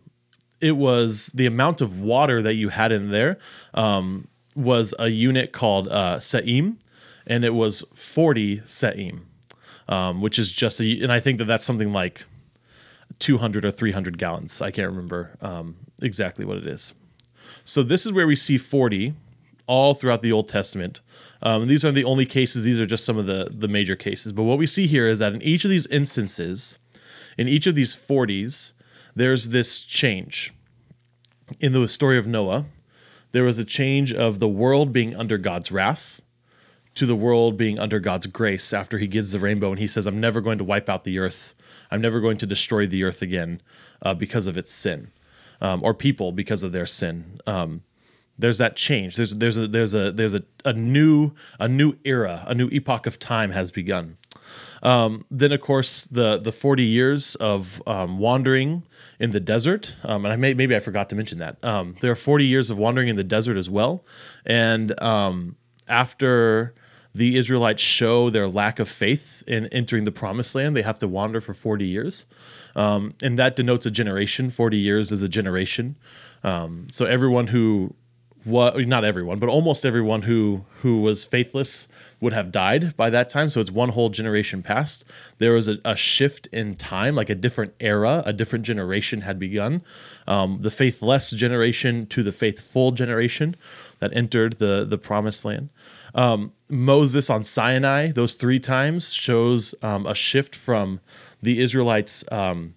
[0.61, 3.37] it was the amount of water that you had in there
[3.73, 6.79] um, was a unit called uh, se'im,
[7.25, 9.27] and it was 40 se'im,
[9.87, 12.25] um, which is just a, and I think that that's something like
[13.19, 14.61] 200 or 300 gallons.
[14.61, 16.95] I can't remember um, exactly what it is.
[17.63, 19.13] So this is where we see 40
[19.67, 21.01] all throughout the Old Testament.
[21.41, 24.33] Um, these are the only cases; these are just some of the the major cases.
[24.33, 26.79] But what we see here is that in each of these instances,
[27.37, 28.73] in each of these forties,
[29.17, 30.53] there's this change.
[31.59, 32.65] In the story of Noah,
[33.31, 36.21] there was a change of the world being under God's wrath
[36.97, 40.07] to the world being under God's grace after he gives the rainbow and he says,
[40.07, 41.53] I'm never going to wipe out the earth.
[41.91, 43.61] I'm never going to destroy the earth again
[44.01, 45.11] uh, because of its sin
[45.61, 47.39] um, or people because of their sin.
[47.45, 47.83] Um,
[48.39, 49.15] there's that change.
[49.15, 53.05] There's there's a there's a there's a, a new a new era, a new epoch
[53.05, 54.17] of time has begun.
[54.81, 58.83] Um, then of course the the 40 years of um, wandering
[59.19, 62.11] in the desert, um, and I may, maybe I forgot to mention that um, there
[62.11, 64.05] are 40 years of wandering in the desert as well,
[64.45, 65.55] and um,
[65.87, 66.73] after
[67.17, 71.07] the Israelites show their lack of faith in entering the promised land, they have to
[71.07, 72.25] wander for 40 years.
[72.75, 74.51] Um, and that denotes a generation.
[74.51, 75.95] 40 years is a generation.
[76.43, 77.95] Um, so everyone who
[78.47, 81.87] what not everyone, but almost everyone who who was faithless
[82.19, 83.47] would have died by that time.
[83.47, 85.05] So it's one whole generation past.
[85.37, 89.37] There was a, a shift in time, like a different era, a different generation had
[89.37, 89.81] begun.
[90.27, 93.55] Um, the faithless generation to the faithful generation
[93.99, 95.69] that entered the the promised land.
[96.15, 100.99] Um, Moses on Sinai, those three times shows um, a shift from
[101.41, 102.73] the Israelites um,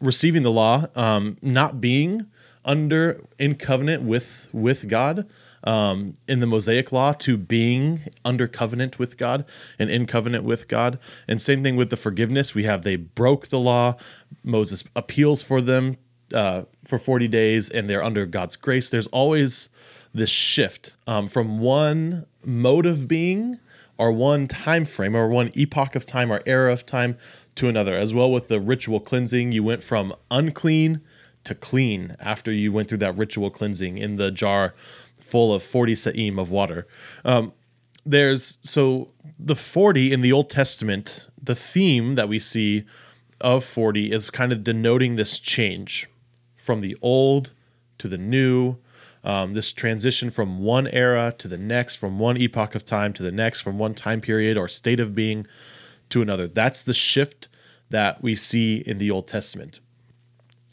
[0.00, 2.26] receiving the law, um, not being
[2.64, 5.26] under in covenant with with God
[5.64, 9.44] um, in the Mosaic law to being under covenant with God
[9.78, 10.98] and in covenant with God.
[11.28, 12.54] And same thing with the forgiveness.
[12.54, 13.96] We have they broke the law.
[14.42, 15.98] Moses appeals for them
[16.34, 18.90] uh, for 40 days and they're under God's grace.
[18.90, 19.68] There's always
[20.14, 23.58] this shift um, from one mode of being
[23.98, 27.16] or one time frame or one epoch of time or era of time
[27.54, 27.96] to another.
[27.96, 31.02] As well with the ritual cleansing, you went from unclean
[31.44, 34.74] to clean after you went through that ritual cleansing in the jar
[35.20, 36.86] full of 40 sa'im of water.
[37.24, 37.52] Um,
[38.04, 42.84] there's so the 40 in the Old Testament, the theme that we see
[43.40, 46.08] of 40 is kind of denoting this change
[46.56, 47.52] from the old
[47.98, 48.76] to the new,
[49.24, 53.22] um, this transition from one era to the next, from one epoch of time to
[53.22, 55.46] the next, from one time period or state of being
[56.08, 56.46] to another.
[56.46, 57.48] That's the shift
[57.90, 59.80] that we see in the Old Testament.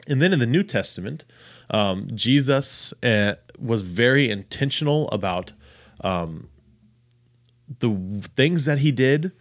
[0.09, 1.23] And then in the New Testament,
[1.69, 5.53] um, Jesus uh, was very intentional about
[6.01, 6.49] um,
[7.79, 9.31] the things that he did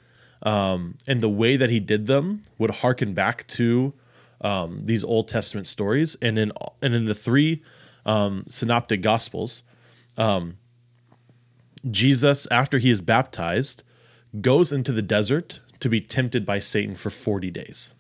[0.43, 3.95] um, and the way that he did them would harken back to
[4.41, 6.17] um, these Old Testament stories.
[6.21, 6.53] And in
[6.83, 7.63] and in the three
[8.05, 9.63] um, synoptic gospels,
[10.17, 10.59] um,
[11.91, 13.83] Jesus, after he is baptized,
[14.41, 17.95] goes into the desert to be tempted by Satan for 40 days.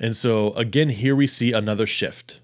[0.00, 2.40] And so, again, here we see another shift.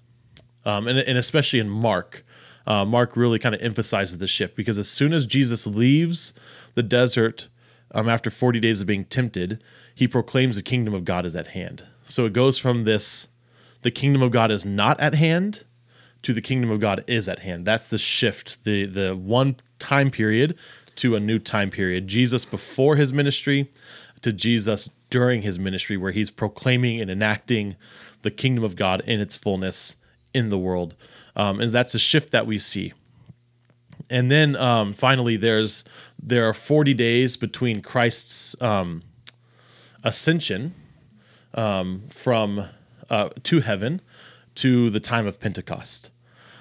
[0.63, 2.23] Um, and, and especially in Mark,
[2.67, 6.33] uh, Mark really kind of emphasizes the shift because as soon as Jesus leaves
[6.75, 7.49] the desert
[7.91, 9.61] um, after 40 days of being tempted,
[9.95, 11.83] he proclaims the kingdom of God is at hand.
[12.03, 13.29] So it goes from this,
[13.81, 15.65] the kingdom of God is not at hand,
[16.23, 17.65] to the kingdom of God is at hand.
[17.65, 20.57] That's the shift, the the one time period
[20.95, 22.07] to a new time period.
[22.07, 23.69] Jesus before his ministry
[24.21, 27.75] to Jesus during his ministry, where he's proclaiming and enacting
[28.21, 29.95] the kingdom of God in its fullness
[30.33, 30.95] in the world.
[31.35, 32.93] Um, and that's a shift that we see.
[34.09, 35.83] And then um, finally, there's
[36.21, 39.03] there are 40 days between Christ's um,
[40.03, 40.73] ascension
[41.53, 42.65] um, from
[43.09, 44.01] uh, to heaven
[44.55, 46.11] to the time of Pentecost.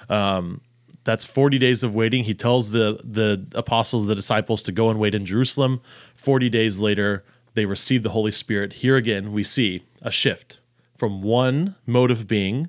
[0.08, 0.60] Um,
[1.04, 2.24] that's 40 days of waiting.
[2.24, 5.80] He tells the the apostles, the disciples, to go and wait in Jerusalem.
[6.16, 7.24] 40 days later,
[7.56, 8.74] they receive the Holy Spirit.
[8.74, 10.60] Here again, we see a shift
[10.94, 12.68] from one mode of being,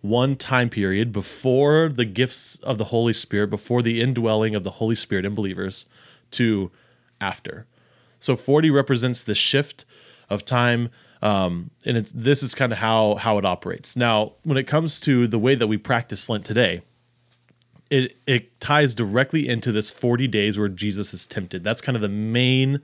[0.00, 4.70] one time period before the gifts of the Holy Spirit, before the indwelling of the
[4.70, 5.84] Holy Spirit in believers,
[6.30, 6.70] to
[7.20, 7.66] after.
[8.18, 9.84] So 40 represents the shift
[10.30, 10.90] of time
[11.22, 13.94] um, and it's this is kind of how how it operates.
[13.94, 16.80] Now, when it comes to the way that we practice Lent today,
[17.90, 21.62] it it ties directly into this 40 days where Jesus is tempted.
[21.62, 22.80] That's kind of the main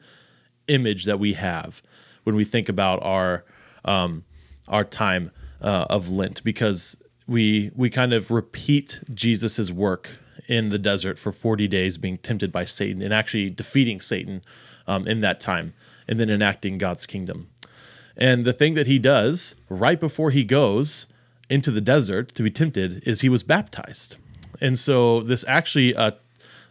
[0.69, 1.83] image that we have
[2.25, 3.45] when we think about our
[3.85, 4.25] um,
[4.69, 10.11] our time uh, of Lent because we we kind of repeat Jesus's work
[10.49, 14.43] in the desert for 40 days being tempted by Satan and actually defeating Satan
[14.87, 15.75] um, in that time
[16.07, 17.49] and then enacting God's kingdom.
[18.17, 21.09] And the thing that he does right before he goes
[21.51, 24.17] into the desert to be tempted is he was baptized.
[24.61, 26.13] And so this actually, uh,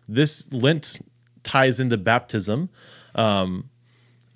[0.07, 1.01] this Lent
[1.43, 2.69] ties into baptism.
[3.13, 3.69] Um,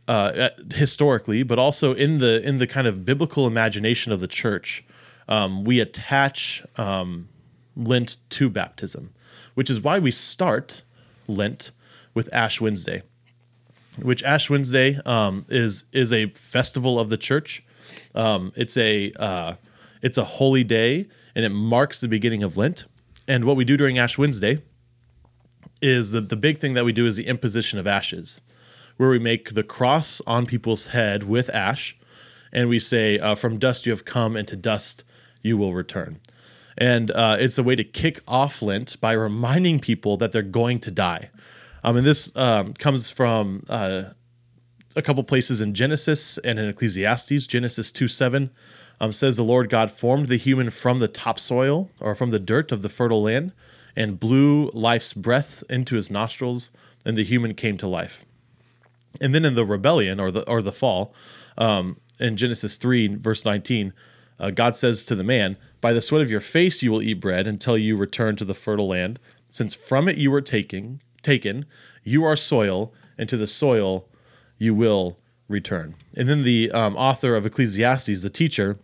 [0.09, 4.83] uh, historically, but also in the in the kind of biblical imagination of the church,
[5.27, 7.29] um, we attach um,
[7.75, 9.13] Lent to baptism
[9.59, 10.83] which is why we start
[11.27, 11.71] Lent
[12.13, 13.03] with Ash Wednesday,
[14.01, 17.61] which Ash Wednesday um, is is a festival of the church.
[18.15, 19.55] Um, it's a uh,
[20.01, 22.85] it's a holy day, and it marks the beginning of Lent.
[23.27, 24.61] And what we do during Ash Wednesday
[25.81, 28.39] is the the big thing that we do is the imposition of ashes,
[28.99, 31.97] where we make the cross on people's head with ash,
[32.51, 35.05] and we say, uh, "From dust you have come, and to dust
[35.41, 36.19] you will return."
[36.77, 40.79] And uh, it's a way to kick off Lent by reminding people that they're going
[40.81, 41.29] to die.
[41.81, 44.03] Um, and this um, comes from uh,
[44.97, 47.47] a couple places in Genesis and in Ecclesiastes.
[47.47, 48.49] Genesis 2 7
[48.99, 52.73] um, says, The Lord God formed the human from the topsoil or from the dirt
[52.73, 53.53] of the fertile land
[53.95, 56.71] and blew life's breath into his nostrils,
[57.05, 58.25] and the human came to life.
[59.19, 61.13] And then in the rebellion or the or the fall,
[61.57, 63.93] um, in Genesis 3, verse 19,
[64.39, 67.15] uh, God says to the man, By the sweat of your face you will eat
[67.15, 69.19] bread until you return to the fertile land,
[69.49, 71.65] since from it you were taking, taken,
[72.03, 74.07] you are soil, and to the soil
[74.57, 75.17] you will
[75.47, 75.95] return.
[76.15, 78.77] And then the um, author of Ecclesiastes, the teacher,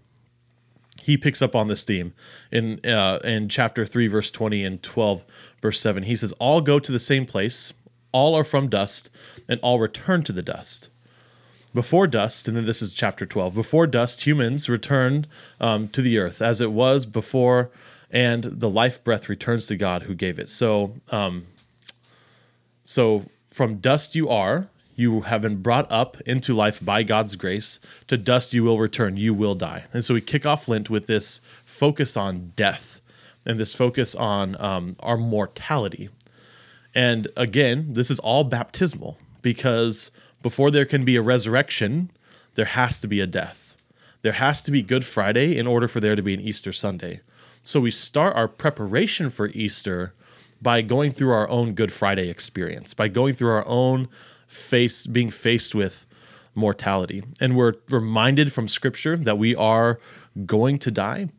[1.01, 2.13] he picks up on this theme
[2.51, 5.23] in uh, in chapter 3 verse 20 and 12
[5.61, 7.73] verse 7 he says all go to the same place
[8.15, 9.09] all are from dust
[9.49, 10.89] and all return to the dust
[11.73, 15.27] before dust and then this is chapter 12 before dust humans returned
[15.59, 17.69] um, to the earth as it was before
[18.09, 21.45] and the life breath returns to god who gave it so um,
[22.85, 27.81] so from dust you are you have been brought up into life by God's grace.
[28.07, 29.17] To dust you will return.
[29.17, 29.83] You will die.
[29.91, 33.01] And so we kick off Lent with this focus on death
[33.45, 36.07] and this focus on um, our mortality.
[36.95, 40.09] And again, this is all baptismal because
[40.41, 42.09] before there can be a resurrection,
[42.55, 43.77] there has to be a death.
[44.21, 47.19] There has to be Good Friday in order for there to be an Easter Sunday.
[47.61, 50.13] So we start our preparation for Easter
[50.61, 54.07] by going through our own Good Friday experience, by going through our own
[54.47, 56.05] face being faced with
[56.55, 57.23] mortality.
[57.41, 59.99] And we're reminded from scripture that we are
[60.45, 61.29] going to die.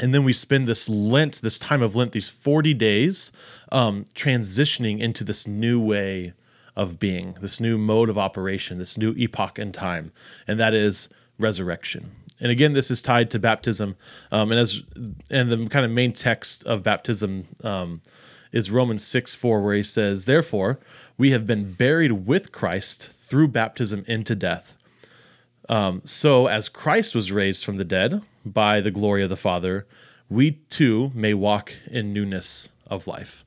[0.00, 3.30] And then we spend this Lent, this time of Lent, these 40 days,
[3.70, 6.32] um, transitioning into this new way
[6.74, 10.12] of being, this new mode of operation, this new epoch in time,
[10.48, 12.12] and that is resurrection.
[12.40, 13.96] And again, this is tied to baptism,
[14.32, 14.82] um, and as
[15.28, 18.00] and the kind of main text of baptism um,
[18.50, 20.80] is Romans six four, where he says, "Therefore,
[21.18, 24.78] we have been buried with Christ through baptism into death.
[25.68, 29.86] Um, so, as Christ was raised from the dead by the glory of the Father,
[30.28, 33.44] we too may walk in newness of life.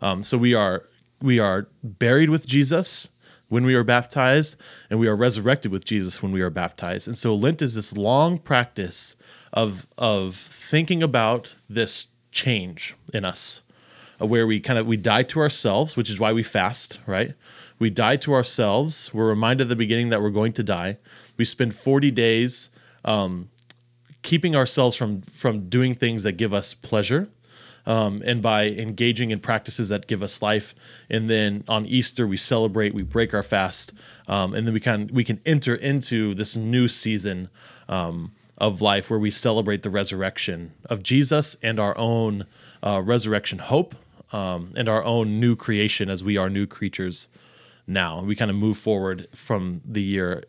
[0.00, 0.84] Um, so we are
[1.20, 3.08] we are buried with Jesus
[3.48, 4.56] when we are baptized,
[4.90, 7.08] and we are resurrected with Jesus when we are baptized.
[7.08, 9.16] And so Lent is this long practice
[9.52, 13.62] of of thinking about this change in us
[14.20, 17.34] uh, where we kind of we die to ourselves, which is why we fast, right?
[17.78, 19.12] We die to ourselves.
[19.14, 20.98] We're reminded at the beginning that we're going to die.
[21.36, 22.70] We spend 40 days
[23.04, 23.50] um,
[24.28, 27.30] keeping ourselves from from doing things that give us pleasure,
[27.86, 30.74] um, and by engaging in practices that give us life.
[31.08, 33.94] And then on Easter, we celebrate, we break our fast,
[34.26, 37.48] um, and then we can we can enter into this new season
[37.88, 42.44] um, of life where we celebrate the resurrection of Jesus and our own
[42.82, 43.94] uh, resurrection hope
[44.34, 47.28] um, and our own new creation as we are new creatures
[47.86, 48.20] now.
[48.20, 50.44] We kind of move forward from the year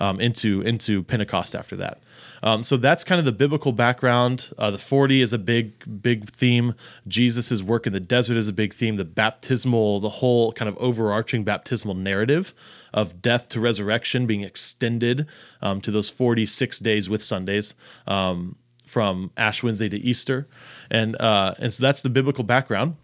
[0.00, 2.02] um, into into Pentecost after that.
[2.42, 4.50] Um, so that's kind of the biblical background.
[4.58, 6.74] Uh, the 40 is a big, big theme.
[7.06, 8.96] Jesus' work in the desert is a big theme.
[8.96, 12.52] The baptismal, the whole kind of overarching baptismal narrative
[12.92, 15.26] of death to resurrection being extended
[15.60, 17.74] um, to those 46 days with Sundays
[18.06, 20.48] um, from Ash Wednesday to Easter.
[20.90, 22.96] And, uh, and so that's the biblical background.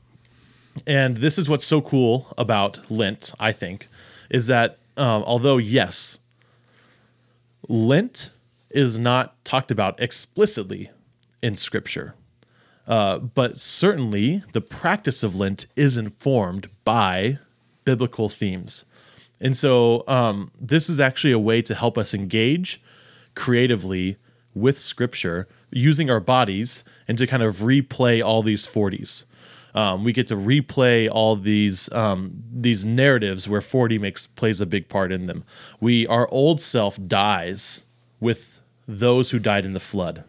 [0.87, 3.89] And this is what's so cool about Lent, I think,
[4.31, 6.19] is that um, although, yes,
[7.69, 8.31] Lent
[8.71, 10.91] is not talked about explicitly
[11.43, 12.15] in Scripture,
[12.87, 17.39] uh, but certainly the practice of Lent is informed by
[17.85, 18.85] biblical themes.
[19.41, 22.83] And so um, this is actually a way to help us engage
[23.35, 24.17] creatively
[24.55, 29.25] with Scripture using our bodies and to kind of replay all these 40s
[29.75, 34.67] um, we get to replay all these um, these narratives where 40 makes plays a
[34.67, 35.45] big part in them.
[35.81, 37.85] We our old self dies
[38.21, 40.25] with those who died in the flood,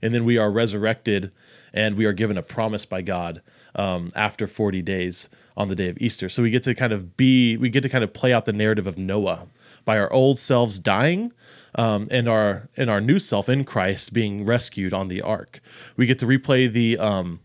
[0.00, 1.30] and then we are resurrected,
[1.72, 3.42] and we are given a promise by God
[3.74, 6.28] um, after 40 days on the day of Easter.
[6.28, 8.52] So we get to kind of be we get to kind of play out the
[8.52, 9.46] narrative of Noah
[9.84, 11.32] by our old selves dying.
[11.74, 15.62] Um, and our and our new self in Christ being rescued on the ark,
[15.96, 17.40] we get to replay the um,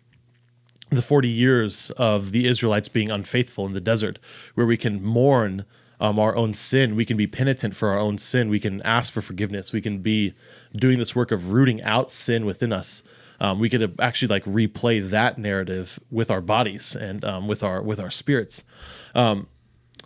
[0.89, 4.19] the 40 years of the Israelites being unfaithful in the desert,
[4.55, 5.63] where we can mourn
[5.99, 6.95] um, our own sin.
[6.95, 8.49] We can be penitent for our own sin.
[8.49, 9.73] We can ask for forgiveness.
[9.73, 10.33] We can be
[10.75, 13.03] doing this work of rooting out sin within us.
[13.39, 17.81] Um, we could actually like replay that narrative with our bodies and um, with our
[17.81, 18.63] with our spirits.
[19.13, 19.47] Um,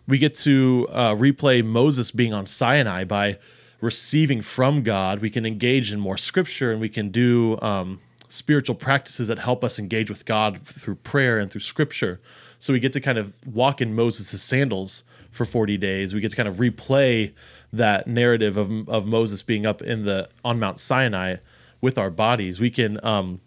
[0.07, 3.37] we get to uh, replay Moses being on Sinai by
[3.79, 5.19] receiving from God.
[5.19, 9.63] We can engage in more scripture and we can do um, spiritual practices that help
[9.63, 12.19] us engage with God through prayer and through scripture.
[12.59, 16.13] So we get to kind of walk in Moses' sandals for 40 days.
[16.13, 17.34] We get to kind of replay
[17.73, 21.38] that narrative of, of Moses being up in the on Mount Sinai
[21.79, 22.59] with our bodies.
[22.59, 23.41] We can um,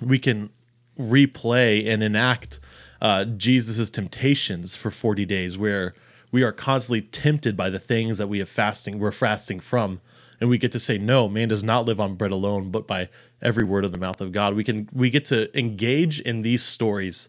[0.00, 0.50] we can
[0.98, 2.60] replay and enact
[3.00, 5.94] uh, Jesus' temptations for 40 days where
[6.30, 10.00] we are constantly tempted by the things that we have fasting we're fasting from
[10.40, 13.08] and we get to say no man does not live on bread alone but by
[13.42, 16.62] every word of the mouth of god we can we get to engage in these
[16.62, 17.28] stories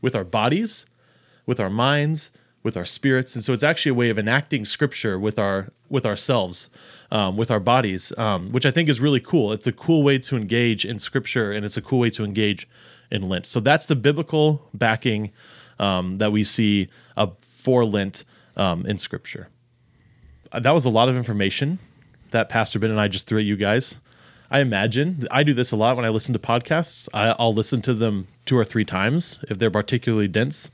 [0.00, 0.86] with our bodies
[1.46, 2.30] with our minds
[2.62, 6.06] with our spirits and so it's actually a way of enacting scripture with our with
[6.06, 6.70] ourselves
[7.10, 10.18] um, with our bodies um, which i think is really cool it's a cool way
[10.18, 12.68] to engage in scripture and it's a cool way to engage
[13.10, 15.30] in lent so that's the biblical backing
[15.78, 18.24] um, that we see uh, for lent
[18.56, 19.48] um, in Scripture.
[20.50, 21.78] Uh, that was a lot of information
[22.30, 24.00] that Pastor Ben and I just threw at you guys.
[24.50, 27.08] I imagine I do this a lot when I listen to podcasts.
[27.14, 30.70] I, will listen to them two or three times if they're particularly dense.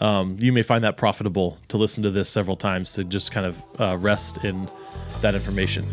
[0.00, 3.46] Um, you may find that profitable to listen to this several times to just kind
[3.46, 4.68] of uh, rest in
[5.20, 5.84] that information.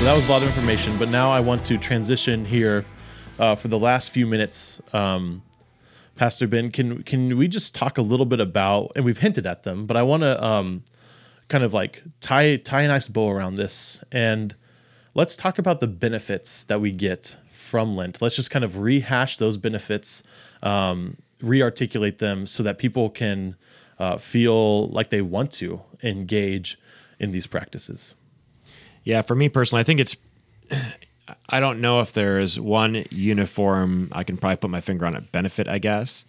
[0.00, 2.86] So that was a lot of information, but now I want to transition here
[3.38, 4.80] uh, for the last few minutes.
[4.94, 5.42] Um,
[6.20, 9.62] Pastor Ben, can can we just talk a little bit about, and we've hinted at
[9.62, 10.84] them, but I want to um,
[11.48, 14.54] kind of like tie tie a nice bow around this, and
[15.14, 18.20] let's talk about the benefits that we get from Lent.
[18.20, 20.22] Let's just kind of rehash those benefits,
[20.62, 23.56] um, rearticulate them, so that people can
[23.98, 26.78] uh, feel like they want to engage
[27.18, 28.14] in these practices.
[29.04, 30.18] Yeah, for me personally, I think it's.
[31.48, 34.08] I don't know if there is one uniform.
[34.12, 35.30] I can probably put my finger on it.
[35.32, 36.24] Benefit, I guess.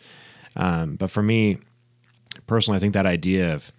[0.55, 1.59] Um, but for me
[2.47, 3.71] personally, I think that idea of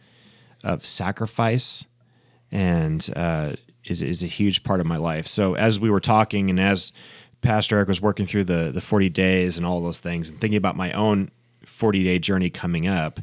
[0.64, 1.86] of sacrifice
[2.50, 3.52] and uh,
[3.84, 5.26] is is a huge part of my life.
[5.26, 6.92] So as we were talking, and as
[7.40, 10.58] Pastor Erik was working through the the forty days and all those things, and thinking
[10.58, 11.30] about my own
[11.64, 13.20] forty day journey coming up,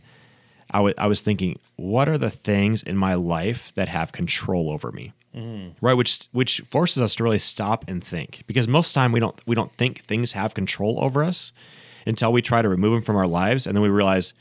[0.72, 4.72] I, w- I was thinking, what are the things in my life that have control
[4.72, 5.14] over me?
[5.36, 5.76] Mm.
[5.80, 9.40] Right, which which forces us to really stop and think because most time we don't
[9.46, 11.52] we don't think things have control over us
[12.08, 14.34] until we try to remove them from our lives and then we realize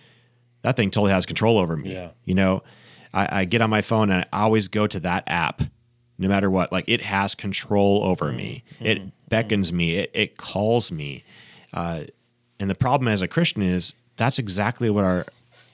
[0.62, 1.92] that thing totally has control over me.
[1.92, 2.10] Yeah.
[2.24, 2.62] You know,
[3.12, 5.60] I, I get on my phone and I always go to that app
[6.18, 6.72] no matter what.
[6.72, 8.36] Like it has control over mm.
[8.36, 8.64] me.
[8.80, 8.86] Mm.
[8.86, 9.96] It beckons me.
[9.96, 11.24] It, it calls me.
[11.72, 12.04] Uh,
[12.58, 15.26] and the problem as a Christian is that's exactly what our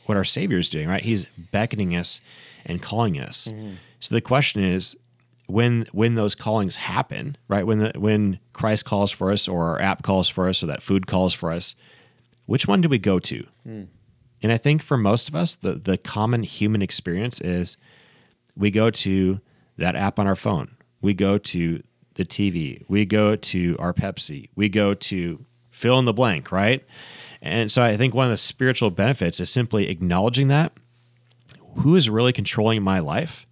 [0.06, 1.02] what our Savior is doing, right?
[1.02, 2.20] He's beckoning us
[2.66, 3.48] and calling us.
[3.48, 3.74] Mm-hmm.
[4.00, 4.98] So the question is,
[5.46, 7.66] when when those callings happen, right?
[7.66, 10.82] When the, when Christ calls for us, or our app calls for us, or that
[10.82, 11.74] food calls for us,
[12.46, 13.46] which one do we go to?
[13.66, 13.88] Mm.
[14.42, 17.76] And I think for most of us, the the common human experience is
[18.56, 19.40] we go to
[19.76, 20.76] that app on our phone.
[21.00, 21.82] We go to
[22.14, 22.84] the TV.
[22.88, 24.48] We go to our Pepsi.
[24.54, 26.84] We go to fill in the blank, right?
[27.42, 30.72] And so I think one of the spiritual benefits is simply acknowledging that
[31.78, 33.46] who is really controlling my life?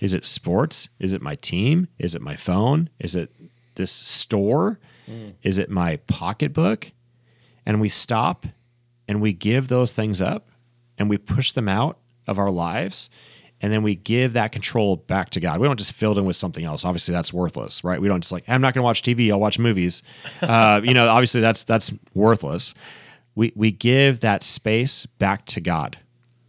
[0.00, 0.88] Is it sports?
[0.98, 1.88] Is it my team?
[1.98, 2.90] Is it my phone?
[2.98, 3.30] Is it
[3.76, 4.80] this store?
[5.08, 5.34] Mm.
[5.42, 6.90] Is it my pocketbook?
[7.66, 8.46] And we stop
[9.06, 10.48] and we give those things up
[10.98, 13.10] and we push them out of our lives
[13.62, 15.60] and then we give that control back to God.
[15.60, 16.84] We don't just fill it in with something else.
[16.84, 18.00] Obviously, that's worthless, right?
[18.00, 19.30] We don't just like I'm not going to watch TV.
[19.30, 20.02] I'll watch movies.
[20.42, 22.74] Uh, you know, obviously that's that's worthless
[23.34, 25.98] we we give that space back to God.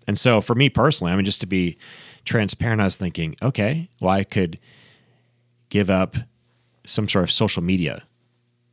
[0.08, 1.78] And so for me personally, I mean just to be
[2.26, 4.60] transparent, I was thinking, okay, well I could
[5.70, 6.16] give up
[6.86, 8.04] some sort of social media.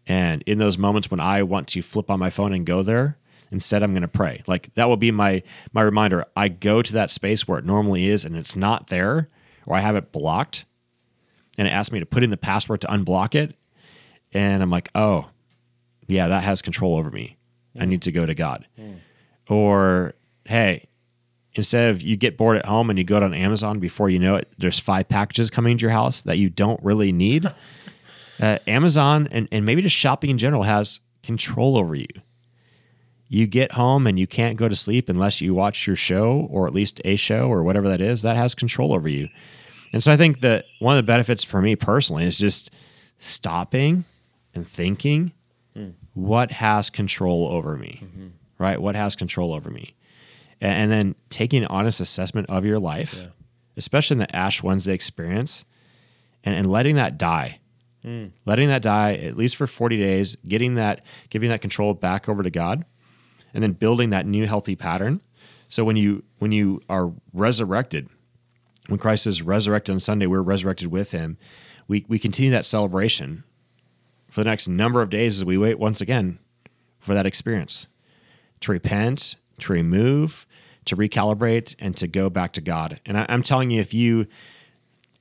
[0.06, 3.18] And in those moments when I want to flip on my phone and go there,
[3.50, 4.42] instead I'm going to pray.
[4.46, 5.42] Like that will be my
[5.72, 6.24] my reminder.
[6.36, 9.28] I go to that space where it normally is and it's not there
[9.66, 10.64] or I have it blocked
[11.58, 13.54] and it asks me to put in the password to unblock it
[14.32, 15.30] and I'm like, "Oh,
[16.06, 17.38] yeah, that has control over me."
[17.78, 18.66] I need to go to God.
[18.78, 18.96] Mm.
[19.48, 20.87] Or, hey,
[21.54, 24.36] instead of you get bored at home and you go on Amazon before you know
[24.36, 27.46] it, there's five packages coming to your house that you don't really need.
[28.40, 32.06] uh, Amazon and, and maybe just shopping in general has control over you.
[33.28, 36.66] you get home and you can't go to sleep unless you watch your show or
[36.66, 39.28] at least a show or whatever that is, that has control over you.
[39.92, 42.70] And so I think that one of the benefits for me personally is just
[43.16, 44.04] stopping
[44.54, 45.32] and thinking
[46.14, 48.02] what has control over me,
[48.58, 48.80] right?
[48.80, 49.94] What has control over me?
[50.60, 53.28] And, then taking an honest assessment of your life,
[53.76, 55.64] especially in the Ash Wednesday experience,
[56.42, 57.60] and, and letting that die.
[58.02, 58.26] Hmm.
[58.44, 62.42] Letting that die at least for 40 days, getting that, giving that control back over
[62.42, 62.84] to God,
[63.54, 65.20] and then building that new healthy pattern.
[65.68, 68.08] So when you when you are resurrected,
[68.88, 71.38] when Christ is resurrected on Sunday, we're resurrected with him.
[71.86, 73.44] We we continue that celebration
[74.28, 76.38] for the next number of days as we wait once again
[76.98, 77.88] for that experience
[78.60, 80.46] to repent, to remove,
[80.88, 83.00] to recalibrate, and to go back to God.
[83.06, 84.26] And I, I'm telling you, if you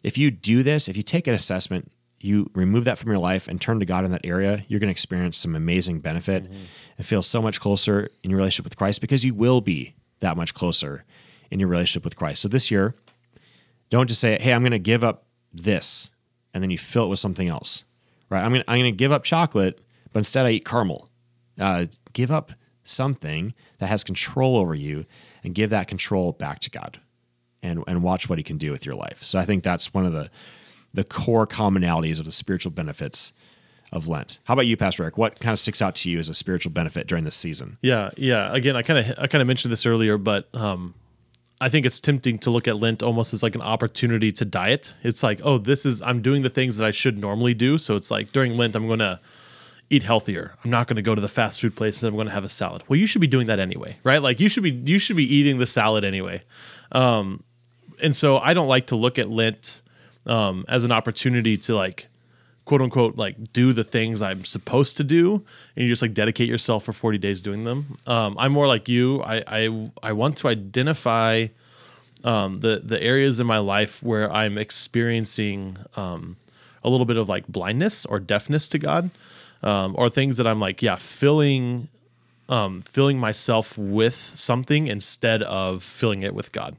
[0.03, 3.47] if you do this, if you take an assessment, you remove that from your life
[3.47, 6.49] and turn to God in that area, you're going to experience some amazing benefit
[6.97, 10.35] and feel so much closer in your relationship with Christ because you will be that
[10.35, 11.05] much closer
[11.51, 12.41] in your relationship with Christ.
[12.41, 12.95] So this year,
[13.89, 16.09] don't just say, "Hey, I'm going to give up this,"
[16.53, 17.83] and then you fill it with something else,
[18.29, 18.43] right?
[18.43, 19.79] I'm going to, I'm going to give up chocolate,
[20.11, 21.09] but instead I eat caramel.
[21.59, 22.51] Uh, give up
[22.83, 25.05] something that has control over you,
[25.47, 26.99] and give that control back to God,
[27.63, 29.23] and and watch what He can do with your life.
[29.23, 30.29] So I think that's one of the
[30.93, 33.33] the core commonalities of the spiritual benefits
[33.93, 34.39] of Lent.
[34.45, 35.17] How about you, Pastor Erik?
[35.17, 37.77] What kind of sticks out to you as a spiritual benefit during this season?
[37.81, 38.53] Yeah, yeah.
[38.53, 40.93] Again, I kind of I kind of mentioned this earlier, but um,
[41.61, 44.93] I think it's tempting to look at Lent almost as like an opportunity to diet.
[45.03, 47.77] It's like, oh, this is I'm doing the things that I should normally do.
[47.77, 49.21] So it's like during Lent, I'm going to
[49.89, 50.53] eat healthier.
[50.63, 52.43] I'm not going to go to the fast food place and I'm going to have
[52.43, 52.83] a salad.
[52.87, 54.21] Well, you should be doing that anyway, right?
[54.21, 56.41] Like you should be you should be eating the salad anyway.
[56.91, 57.43] Um,
[58.01, 59.81] and so I don't like to look at Lent
[60.25, 62.07] um, as an opportunity to like
[62.65, 65.35] quote unquote like do the things I'm supposed to do
[65.75, 67.97] and you just like dedicate yourself for 40 days doing them.
[68.05, 69.21] Um, I'm more like you.
[69.23, 71.47] I, I I want to identify
[72.23, 76.35] um, the the areas in my life where I'm experiencing um,
[76.83, 79.09] a little bit of like blindness or deafness to God,
[79.63, 81.89] um, or things that I'm like yeah filling
[82.49, 86.77] um, filling myself with something instead of filling it with God.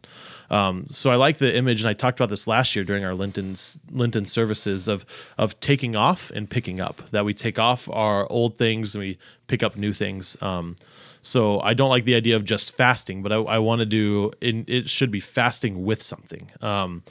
[0.51, 3.15] Um, so I like the image, and I talked about this last year during our
[3.15, 3.57] Lenten
[3.91, 5.05] Lenten services of
[5.37, 7.03] of taking off and picking up.
[7.11, 10.37] That we take off our old things and we pick up new things.
[10.41, 10.77] Um,
[11.21, 14.33] so I don't like the idea of just fasting, but I, I want to do.
[14.41, 16.51] It, it should be fasting with something.
[16.63, 17.03] Um,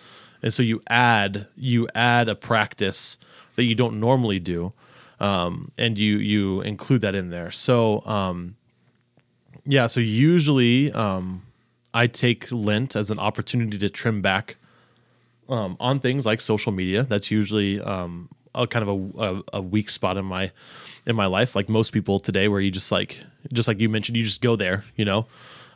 [0.42, 3.18] and so you add you add a practice
[3.56, 4.74] that you don't normally do,
[5.20, 7.52] um, and you you include that in there.
[7.52, 8.56] So um,
[9.66, 11.44] yeah, so usually um,
[11.94, 14.58] I take Lent as an opportunity to trim back
[15.50, 17.04] um, on things like social media.
[17.04, 20.52] That's usually um, a kind of a, a, a weak spot in my
[21.06, 21.56] in my life.
[21.56, 23.18] Like most people today, where you just like
[23.54, 25.28] just like you mentioned, you just go there, you know.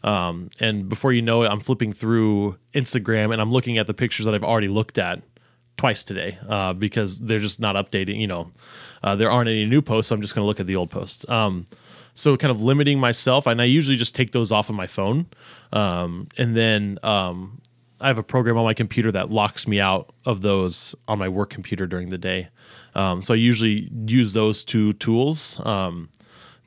[0.03, 3.93] Um, and before you know it, I'm flipping through Instagram and I'm looking at the
[3.93, 5.21] pictures that I've already looked at
[5.77, 8.19] twice today uh, because they're just not updating.
[8.19, 8.51] You know,
[9.03, 10.89] uh, there aren't any new posts, so I'm just going to look at the old
[10.89, 11.27] posts.
[11.29, 11.65] Um,
[12.13, 15.27] so kind of limiting myself, and I usually just take those off of my phone,
[15.71, 17.61] um, and then um,
[18.01, 21.29] I have a program on my computer that locks me out of those on my
[21.29, 22.49] work computer during the day.
[22.95, 26.09] Um, so I usually use those two tools um,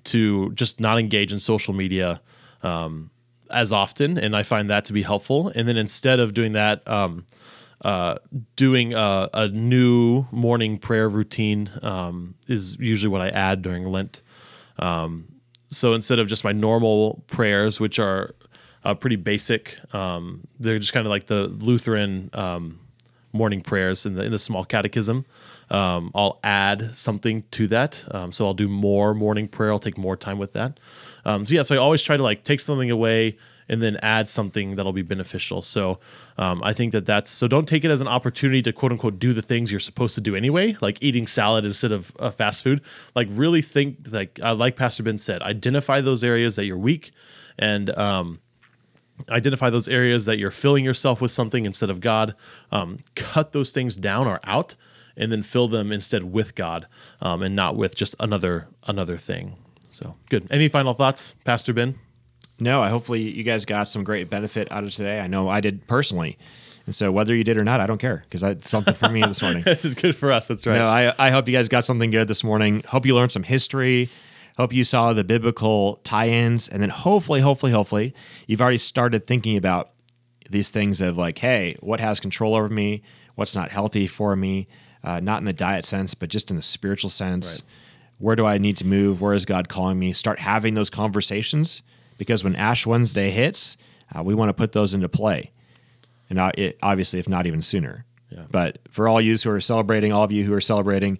[0.05, 2.21] to just not engage in social media
[2.63, 3.11] um,
[3.51, 5.53] as often, and I find that to be helpful.
[5.55, 7.27] And then instead of doing that, um,
[7.85, 8.17] uh,
[8.57, 14.23] doing a, a new morning prayer routine um, is usually what I add during Lent.
[14.79, 15.29] Um,
[15.69, 18.35] so instead of just my normal prayers, which are
[18.85, 22.81] uh, pretty basic, um, they're just kind of like the Lutheran um,
[23.35, 25.27] morning prayers in the in the small catechism.
[25.71, 28.05] Um, I'll add something to that.
[28.13, 29.71] Um, so I'll do more morning prayer.
[29.71, 30.81] I'll take more time with that.
[31.25, 33.37] So yeah, so I always try to like take something away
[33.69, 35.63] and then add something that'll be beneficial.
[35.63, 35.99] So
[36.39, 39.19] um, I think that that's so don't take it as an opportunity to quote unquote
[39.19, 42.63] do the things you're supposed to do anyway, like eating salad instead of uh, fast
[42.63, 42.81] food.
[43.15, 47.13] Like really think like uh, like Pastor Ben said, identify those areas that you're weak
[47.59, 48.41] and um,
[49.29, 52.35] identify those areas that you're filling yourself with something instead of God.
[52.71, 54.75] Um, cut those things down or out,
[55.17, 56.87] and then fill them instead with God,
[57.21, 59.57] um, and not with just another another thing.
[59.91, 60.49] So good.
[60.51, 61.95] Any final thoughts, Pastor Ben?
[62.59, 65.21] No, I hopefully you guys got some great benefit out of today.
[65.21, 66.39] I know I did personally.
[66.87, 69.23] And so whether you did or not, I don't care because that's something for me
[69.23, 69.63] this morning.
[69.65, 70.49] this is good for us.
[70.49, 70.77] That's right.
[70.77, 72.83] No, I, I hope you guys got something good this morning.
[72.89, 74.11] Hope you learned some history.
[74.59, 78.15] Hope you saw the biblical tie-ins, and then hopefully, hopefully, hopefully,
[78.47, 79.91] you've already started thinking about
[80.49, 83.03] these things of like, hey, what has control over me?
[83.35, 84.69] What's not healthy for me?
[85.03, 87.65] Uh, not in the diet sense, but just in the spiritual sense.
[88.19, 89.21] Where do I need to move?
[89.21, 90.13] Where is God calling me?
[90.13, 91.83] Start having those conversations
[92.19, 93.77] because when Ash Wednesday hits,
[94.15, 95.51] uh, we want to put those into play.
[96.31, 98.05] And uh, it, obviously, if not even sooner.
[98.51, 101.19] But for all you who are celebrating, all of you who are celebrating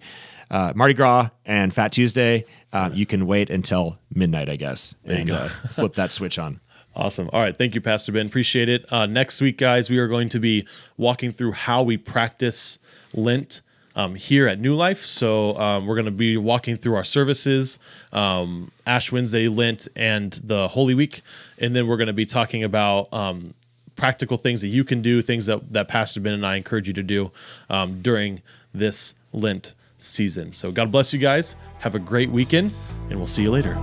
[0.51, 5.31] uh, Mardi Gras and Fat Tuesday, um, you can wait until midnight, I guess, and
[5.31, 6.59] uh, flip that switch on.
[6.97, 7.29] Awesome.
[7.33, 7.55] All right.
[7.55, 8.25] Thank you, Pastor Ben.
[8.25, 8.85] Appreciate it.
[8.89, 10.65] Uh, next week, guys, we are going to be
[10.95, 12.79] walking through how we practice
[13.13, 13.59] Lent
[13.95, 14.99] um, here at New Life.
[14.99, 17.79] So um, we're going to be walking through our services,
[18.11, 21.21] um, Ash Wednesday, Lent, and the Holy Week.
[21.59, 23.53] And then we're going to be talking about um,
[23.95, 26.93] practical things that you can do, things that, that Pastor Ben and I encourage you
[26.93, 27.31] to do
[27.69, 28.41] um, during
[28.73, 30.53] this Lent season.
[30.53, 31.55] So God bless you guys.
[31.79, 32.71] Have a great weekend,
[33.09, 33.75] and we'll see you later.